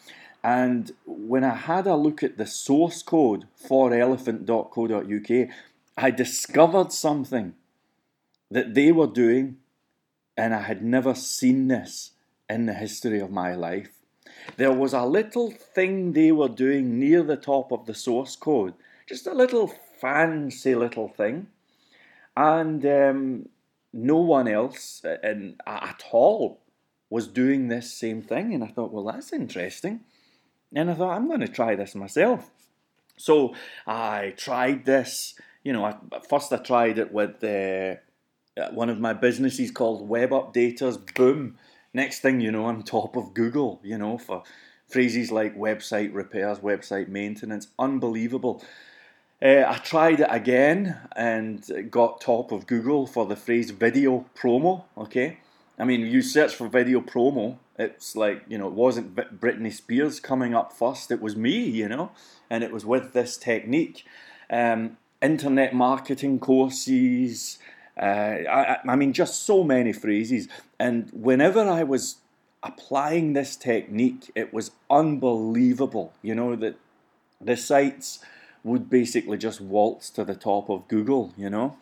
And 0.42 0.92
when 1.04 1.44
I 1.44 1.54
had 1.54 1.86
a 1.86 1.96
look 1.96 2.22
at 2.22 2.38
the 2.38 2.46
source 2.46 3.02
code 3.02 3.46
for 3.54 3.92
elephant.co.uk, 3.92 5.48
I 5.96 6.10
discovered 6.10 6.92
something 6.92 7.54
that 8.50 8.74
they 8.74 8.92
were 8.92 9.08
doing, 9.08 9.56
and 10.36 10.54
I 10.54 10.62
had 10.62 10.82
never 10.82 11.14
seen 11.14 11.68
this 11.68 12.12
in 12.48 12.66
the 12.66 12.74
history 12.74 13.20
of 13.20 13.30
my 13.30 13.54
life 13.54 13.97
there 14.56 14.72
was 14.72 14.92
a 14.92 15.04
little 15.04 15.50
thing 15.50 16.12
they 16.12 16.32
were 16.32 16.48
doing 16.48 16.98
near 16.98 17.22
the 17.22 17.36
top 17.36 17.72
of 17.72 17.86
the 17.86 17.94
source 17.94 18.36
code, 18.36 18.74
just 19.08 19.26
a 19.26 19.34
little 19.34 19.72
fancy 20.00 20.74
little 20.74 21.08
thing, 21.08 21.48
and 22.36 22.84
um, 22.86 23.48
no 23.92 24.16
one 24.16 24.48
else 24.48 25.02
in, 25.22 25.56
at 25.66 26.02
all 26.12 26.60
was 27.10 27.26
doing 27.26 27.68
this 27.68 27.92
same 27.92 28.22
thing. 28.22 28.54
And 28.54 28.62
I 28.62 28.68
thought, 28.68 28.92
well, 28.92 29.04
that's 29.04 29.32
interesting. 29.32 30.00
And 30.74 30.90
I 30.90 30.94
thought, 30.94 31.16
I'm 31.16 31.26
going 31.26 31.40
to 31.40 31.48
try 31.48 31.74
this 31.74 31.94
myself. 31.94 32.50
So 33.16 33.54
I 33.86 34.34
tried 34.36 34.84
this. 34.84 35.34
You 35.64 35.72
know, 35.72 35.84
I, 35.84 35.96
first 36.28 36.52
I 36.52 36.58
tried 36.58 36.98
it 36.98 37.12
with 37.12 37.42
uh, 37.42 37.96
one 38.72 38.90
of 38.90 39.00
my 39.00 39.14
businesses 39.14 39.70
called 39.70 40.08
Web 40.08 40.30
Updaters. 40.30 41.14
Boom 41.14 41.56
Next 41.94 42.20
thing 42.20 42.40
you 42.40 42.52
know, 42.52 42.66
I'm 42.66 42.82
top 42.82 43.16
of 43.16 43.34
Google, 43.34 43.80
you 43.82 43.98
know, 43.98 44.18
for 44.18 44.42
phrases 44.88 45.30
like 45.30 45.56
website 45.56 46.14
repairs, 46.14 46.58
website 46.58 47.08
maintenance. 47.08 47.68
Unbelievable. 47.78 48.62
Uh, 49.40 49.64
I 49.66 49.78
tried 49.78 50.20
it 50.20 50.28
again 50.30 50.98
and 51.14 51.64
got 51.90 52.20
top 52.20 52.50
of 52.50 52.66
Google 52.66 53.06
for 53.06 53.24
the 53.24 53.36
phrase 53.36 53.70
video 53.70 54.26
promo. 54.36 54.84
Okay, 54.96 55.38
I 55.78 55.84
mean, 55.84 56.00
you 56.00 56.22
search 56.22 56.54
for 56.56 56.68
video 56.68 57.00
promo, 57.00 57.58
it's 57.78 58.16
like, 58.16 58.42
you 58.48 58.58
know, 58.58 58.66
it 58.66 58.74
wasn't 58.74 59.14
Britney 59.14 59.72
Spears 59.72 60.18
coming 60.18 60.54
up 60.54 60.72
first, 60.72 61.12
it 61.12 61.22
was 61.22 61.36
me, 61.36 61.56
you 61.56 61.88
know, 61.88 62.10
and 62.50 62.64
it 62.64 62.72
was 62.72 62.84
with 62.84 63.12
this 63.12 63.36
technique. 63.36 64.04
Um, 64.50 64.96
internet 65.22 65.72
marketing 65.72 66.40
courses, 66.40 67.58
Uh, 67.98 68.48
I, 68.48 68.78
I 68.86 68.96
mean, 68.96 69.12
just 69.12 69.42
so 69.44 69.64
many 69.64 69.92
phrases. 69.92 70.48
And 70.78 71.10
whenever 71.12 71.60
I 71.60 71.82
was 71.82 72.16
applying 72.62 73.32
this 73.32 73.56
technique, 73.56 74.30
it 74.34 74.52
was 74.52 74.70
unbelievable. 74.90 76.12
You 76.22 76.34
know, 76.34 76.56
that 76.56 76.76
the 77.40 77.56
sites 77.56 78.20
would 78.64 78.90
basically 78.90 79.38
just 79.38 79.60
waltz 79.60 80.10
to 80.10 80.24
the 80.24 80.34
top 80.34 80.68
of 80.68 80.86
Google, 80.88 81.32
you 81.36 81.50
know. 81.50 81.76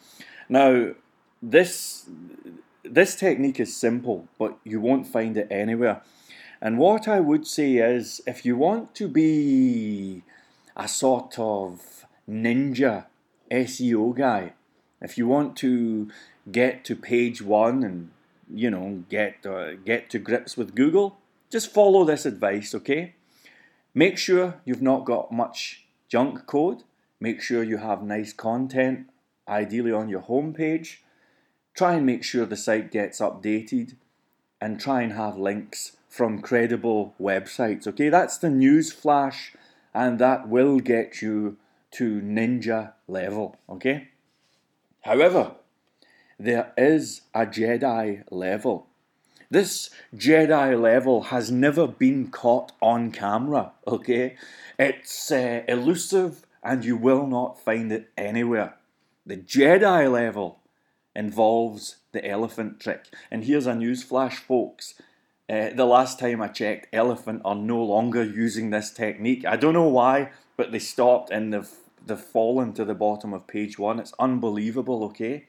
Now, 0.48 0.92
this 1.42 2.08
this 2.82 3.16
technique 3.16 3.58
is 3.58 3.76
simple, 3.76 4.28
but 4.38 4.56
you 4.64 4.80
won't 4.80 5.06
find 5.06 5.36
it 5.36 5.48
anywhere. 5.50 6.02
And 6.60 6.78
what 6.78 7.08
I 7.08 7.20
would 7.20 7.46
say 7.46 7.74
is 7.74 8.22
if 8.26 8.46
you 8.46 8.56
want 8.56 8.94
to 8.94 9.08
be 9.08 10.22
a 10.76 10.86
sort 10.86 11.38
of 11.38 12.06
ninja 12.28 13.06
SEO 13.50 14.16
guy. 14.16 14.52
If 15.00 15.18
you 15.18 15.26
want 15.26 15.56
to 15.56 16.10
get 16.50 16.84
to 16.84 16.96
page 16.96 17.42
one 17.42 17.82
and 17.82 18.10
you 18.52 18.70
know 18.70 19.04
get 19.08 19.44
uh, 19.44 19.74
get 19.74 20.10
to 20.10 20.18
grips 20.18 20.56
with 20.56 20.74
Google, 20.74 21.18
just 21.50 21.72
follow 21.72 22.04
this 22.04 22.26
advice, 22.26 22.74
okay? 22.74 23.14
Make 23.94 24.18
sure 24.18 24.60
you've 24.64 24.82
not 24.82 25.04
got 25.04 25.32
much 25.32 25.84
junk 26.08 26.46
code. 26.46 26.82
Make 27.20 27.40
sure 27.40 27.62
you 27.62 27.78
have 27.78 28.02
nice 28.02 28.32
content, 28.32 29.08
ideally 29.48 29.92
on 29.92 30.08
your 30.08 30.22
homepage. 30.22 30.98
Try 31.74 31.94
and 31.94 32.06
make 32.06 32.22
sure 32.22 32.46
the 32.46 32.56
site 32.56 32.90
gets 32.90 33.20
updated 33.20 33.94
and 34.60 34.80
try 34.80 35.02
and 35.02 35.12
have 35.12 35.36
links 35.36 35.96
from 36.08 36.40
credible 36.40 37.14
websites. 37.20 37.86
Okay, 37.86 38.08
that's 38.08 38.38
the 38.38 38.50
news 38.50 38.92
flash, 38.92 39.54
and 39.94 40.18
that 40.18 40.48
will 40.48 40.80
get 40.80 41.20
you 41.20 41.56
to 41.92 42.20
ninja 42.20 42.92
level. 43.08 43.56
Okay, 43.68 44.08
however, 45.06 45.52
there 46.38 46.72
is 46.76 47.22
a 47.34 47.46
Jedi 47.46 48.24
level. 48.30 48.88
This 49.50 49.90
Jedi 50.14 50.80
level 50.80 51.22
has 51.24 51.50
never 51.50 51.86
been 51.86 52.30
caught 52.30 52.72
on 52.82 53.12
camera, 53.12 53.72
okay? 53.86 54.36
It's 54.78 55.30
uh, 55.30 55.62
elusive 55.68 56.44
and 56.62 56.84
you 56.84 56.96
will 56.96 57.26
not 57.26 57.62
find 57.64 57.92
it 57.92 58.10
anywhere. 58.18 58.74
The 59.24 59.36
Jedi 59.36 60.10
level 60.10 60.60
involves 61.14 61.96
the 62.12 62.26
elephant 62.26 62.80
trick. 62.80 63.04
And 63.30 63.44
here's 63.44 63.66
a 63.66 63.72
newsflash, 63.72 64.34
folks. 64.34 64.94
Uh, 65.48 65.70
the 65.70 65.86
last 65.86 66.18
time 66.18 66.42
I 66.42 66.48
checked, 66.48 66.88
elephant 66.92 67.42
are 67.44 67.54
no 67.54 67.82
longer 67.82 68.24
using 68.24 68.70
this 68.70 68.90
technique. 68.90 69.44
I 69.44 69.56
don't 69.56 69.74
know 69.74 69.88
why, 69.88 70.30
but 70.56 70.72
they 70.72 70.80
stopped 70.80 71.30
and 71.30 71.54
they've, 71.54 71.70
they've 72.06 72.18
fallen 72.18 72.72
to 72.74 72.84
the 72.84 72.94
bottom 72.94 73.32
of 73.32 73.46
page 73.46 73.78
one. 73.78 73.98
It's 73.98 74.14
unbelievable, 74.18 75.04
okay? 75.04 75.46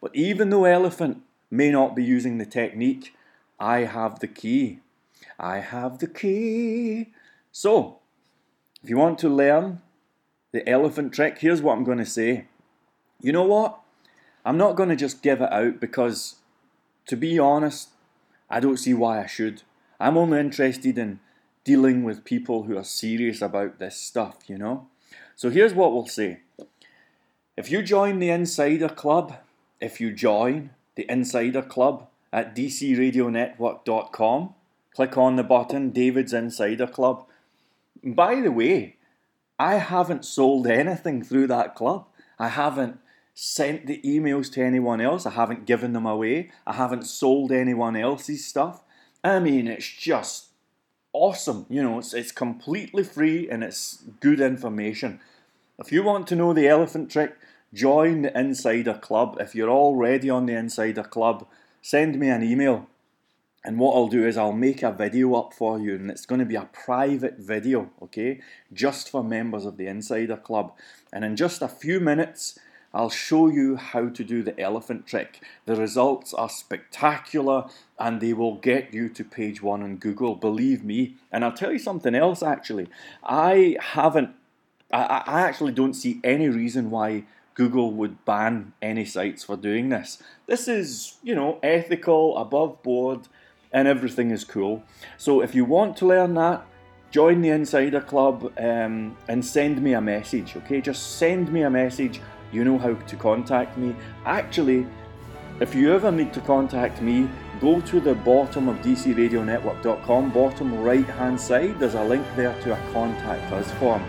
But 0.00 0.14
even 0.14 0.50
though 0.50 0.64
elephant 0.64 1.22
may 1.50 1.70
not 1.70 1.96
be 1.96 2.04
using 2.04 2.38
the 2.38 2.46
technique, 2.46 3.14
I 3.58 3.80
have 3.80 4.20
the 4.20 4.28
key. 4.28 4.80
I 5.38 5.58
have 5.58 5.98
the 5.98 6.06
key. 6.06 7.12
So, 7.52 7.98
if 8.82 8.90
you 8.90 8.96
want 8.96 9.18
to 9.20 9.28
learn 9.28 9.80
the 10.52 10.68
elephant 10.68 11.12
trick, 11.12 11.38
here's 11.38 11.62
what 11.62 11.76
I'm 11.76 11.84
going 11.84 11.98
to 11.98 12.06
say. 12.06 12.46
You 13.20 13.32
know 13.32 13.44
what? 13.44 13.80
I'm 14.44 14.58
not 14.58 14.76
going 14.76 14.90
to 14.90 14.96
just 14.96 15.22
give 15.22 15.40
it 15.40 15.52
out 15.52 15.80
because, 15.80 16.36
to 17.06 17.16
be 17.16 17.38
honest, 17.38 17.90
I 18.48 18.60
don't 18.60 18.76
see 18.76 18.94
why 18.94 19.22
I 19.22 19.26
should. 19.26 19.62
I'm 19.98 20.16
only 20.16 20.38
interested 20.38 20.98
in 20.98 21.20
dealing 21.64 22.04
with 22.04 22.24
people 22.24 22.62
who 22.64 22.76
are 22.76 22.84
serious 22.84 23.42
about 23.42 23.78
this 23.78 23.96
stuff, 23.96 24.36
you 24.46 24.56
know? 24.56 24.86
So 25.36 25.50
here's 25.50 25.74
what 25.74 25.92
we'll 25.92 26.06
say. 26.06 26.40
If 27.58 27.70
you 27.70 27.82
join 27.82 28.18
the 28.18 28.30
Insider 28.30 28.88
Club, 28.88 29.36
if 29.82 30.00
you 30.00 30.10
join 30.10 30.70
the 30.94 31.04
Insider 31.10 31.60
Club 31.60 32.08
at 32.32 32.56
dcradionetwork.com, 32.56 34.54
click 34.94 35.18
on 35.18 35.36
the 35.36 35.42
button 35.42 35.90
David's 35.90 36.32
Insider 36.32 36.86
Club. 36.86 37.26
By 38.02 38.40
the 38.40 38.50
way, 38.50 38.96
I 39.58 39.74
haven't 39.74 40.24
sold 40.24 40.66
anything 40.66 41.22
through 41.22 41.48
that 41.48 41.74
club. 41.74 42.06
I 42.38 42.48
haven't 42.48 42.98
sent 43.34 43.86
the 43.86 44.00
emails 44.02 44.50
to 44.52 44.62
anyone 44.62 45.02
else. 45.02 45.26
I 45.26 45.32
haven't 45.32 45.66
given 45.66 45.92
them 45.92 46.06
away. 46.06 46.50
I 46.66 46.72
haven't 46.72 47.04
sold 47.04 47.52
anyone 47.52 47.94
else's 47.94 48.46
stuff. 48.46 48.82
I 49.22 49.38
mean, 49.40 49.68
it's 49.68 49.86
just 49.86 50.46
awesome. 51.16 51.66
You 51.68 51.82
know, 51.82 51.98
it's, 51.98 52.14
it's 52.14 52.32
completely 52.32 53.02
free 53.02 53.48
and 53.50 53.64
it's 53.64 54.04
good 54.20 54.40
information. 54.40 55.20
If 55.78 55.90
you 55.92 56.02
want 56.02 56.26
to 56.28 56.36
know 56.36 56.52
the 56.52 56.68
elephant 56.68 57.10
trick, 57.10 57.36
join 57.72 58.22
the 58.22 58.38
Insider 58.38 58.94
Club. 58.94 59.36
If 59.40 59.54
you're 59.54 59.70
already 59.70 60.30
on 60.30 60.46
the 60.46 60.54
Insider 60.54 61.02
Club, 61.02 61.46
send 61.82 62.18
me 62.18 62.28
an 62.28 62.42
email. 62.42 62.86
And 63.64 63.80
what 63.80 63.96
I'll 63.96 64.06
do 64.06 64.24
is 64.24 64.36
I'll 64.36 64.52
make 64.52 64.84
a 64.84 64.92
video 64.92 65.34
up 65.34 65.52
for 65.52 65.80
you, 65.80 65.96
and 65.96 66.08
it's 66.08 66.24
going 66.24 66.38
to 66.38 66.44
be 66.44 66.54
a 66.54 66.68
private 66.72 67.38
video, 67.38 67.90
okay? 68.00 68.40
Just 68.72 69.10
for 69.10 69.24
members 69.24 69.64
of 69.64 69.76
the 69.76 69.88
Insider 69.88 70.36
Club. 70.36 70.72
And 71.12 71.24
in 71.24 71.34
just 71.34 71.62
a 71.62 71.68
few 71.68 71.98
minutes, 71.98 72.58
I'll 72.94 73.10
show 73.10 73.48
you 73.48 73.74
how 73.74 74.08
to 74.08 74.24
do 74.24 74.44
the 74.44 74.58
elephant 74.60 75.06
trick. 75.06 75.42
The 75.64 75.74
results 75.74 76.32
are 76.32 76.48
spectacular 76.48 77.64
and 77.98 78.20
they 78.20 78.32
will 78.32 78.56
get 78.56 78.92
you 78.92 79.08
to 79.08 79.24
page 79.24 79.62
one 79.62 79.82
on 79.82 79.96
Google, 79.96 80.34
believe 80.34 80.84
me. 80.84 81.14
And 81.32 81.44
I'll 81.44 81.52
tell 81.52 81.72
you 81.72 81.78
something 81.78 82.14
else 82.14 82.42
actually. 82.42 82.88
I 83.24 83.76
haven't, 83.80 84.30
I, 84.92 85.22
I 85.26 85.40
actually 85.42 85.72
don't 85.72 85.94
see 85.94 86.20
any 86.22 86.48
reason 86.48 86.90
why 86.90 87.24
Google 87.54 87.92
would 87.92 88.24
ban 88.24 88.74
any 88.82 89.04
sites 89.06 89.44
for 89.44 89.56
doing 89.56 89.88
this. 89.88 90.22
This 90.46 90.68
is, 90.68 91.16
you 91.22 91.34
know, 91.34 91.58
ethical, 91.62 92.36
above 92.36 92.82
board, 92.82 93.28
and 93.72 93.88
everything 93.88 94.30
is 94.30 94.44
cool. 94.44 94.82
So 95.16 95.40
if 95.40 95.54
you 95.54 95.64
want 95.64 95.96
to 95.98 96.06
learn 96.06 96.34
that, 96.34 96.66
join 97.10 97.40
the 97.40 97.48
Insider 97.48 98.02
Club 98.02 98.52
um, 98.58 99.16
and 99.26 99.44
send 99.44 99.82
me 99.82 99.94
a 99.94 100.00
message, 100.02 100.54
okay? 100.56 100.82
Just 100.82 101.16
send 101.16 101.50
me 101.50 101.62
a 101.62 101.70
message 101.70 102.20
you 102.52 102.64
know 102.64 102.78
how 102.78 102.94
to 102.94 103.16
contact 103.16 103.76
me. 103.76 103.94
Actually, 104.24 104.86
if 105.60 105.74
you 105.74 105.92
ever 105.92 106.12
need 106.12 106.32
to 106.34 106.40
contact 106.40 107.02
me, 107.02 107.28
go 107.60 107.80
to 107.80 108.00
the 108.00 108.14
bottom 108.14 108.68
of 108.68 108.76
dcradionetwork.com, 108.78 110.30
bottom 110.30 110.78
right 110.80 111.06
hand 111.06 111.40
side, 111.40 111.78
there's 111.78 111.94
a 111.94 112.04
link 112.04 112.26
there 112.36 112.58
to 112.62 112.72
a 112.72 112.92
contact 112.92 113.52
us 113.52 113.70
form. 113.72 114.02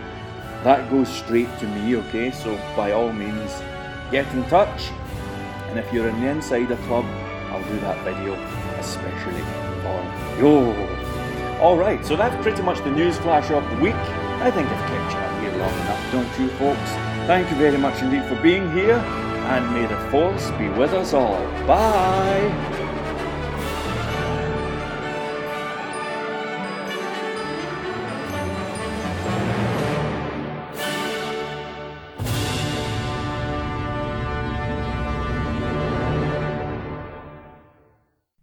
That 0.64 0.90
goes 0.90 1.08
straight 1.08 1.48
to 1.60 1.66
me, 1.66 1.96
okay? 1.96 2.30
So 2.30 2.56
by 2.76 2.92
all 2.92 3.12
means, 3.12 3.52
get 4.10 4.26
in 4.34 4.44
touch. 4.44 4.90
And 5.68 5.78
if 5.78 5.92
you're 5.92 6.08
in 6.08 6.20
the 6.20 6.28
Insider 6.28 6.76
Club, 6.86 7.04
I'll 7.50 7.62
do 7.64 7.80
that 7.80 8.02
video 8.04 8.34
especially 8.78 9.42
for 9.82 10.38
you. 10.38 10.72
Alright, 11.60 12.04
so 12.06 12.16
that's 12.16 12.40
pretty 12.42 12.62
much 12.62 12.78
the 12.84 12.90
news 12.90 13.18
flash 13.18 13.50
of 13.50 13.68
the 13.70 13.76
week. 13.82 13.94
I 14.40 14.50
think 14.50 14.68
I've 14.68 14.88
kept 14.88 15.12
you 15.12 15.18
up 15.18 15.40
here 15.42 15.58
long 15.58 15.74
enough, 15.80 16.12
don't 16.12 16.40
you 16.40 16.48
folks? 16.56 16.90
Thank 17.26 17.50
you 17.50 17.56
very 17.56 17.76
much 17.76 18.00
indeed 18.00 18.24
for 18.24 18.36
being 18.36 18.70
here, 18.72 18.94
and 18.94 19.74
may 19.74 19.86
the 19.86 19.98
force 20.10 20.50
be 20.52 20.68
with 20.68 20.92
us 20.92 21.12
all. 21.12 21.42
Bye! 21.66 22.87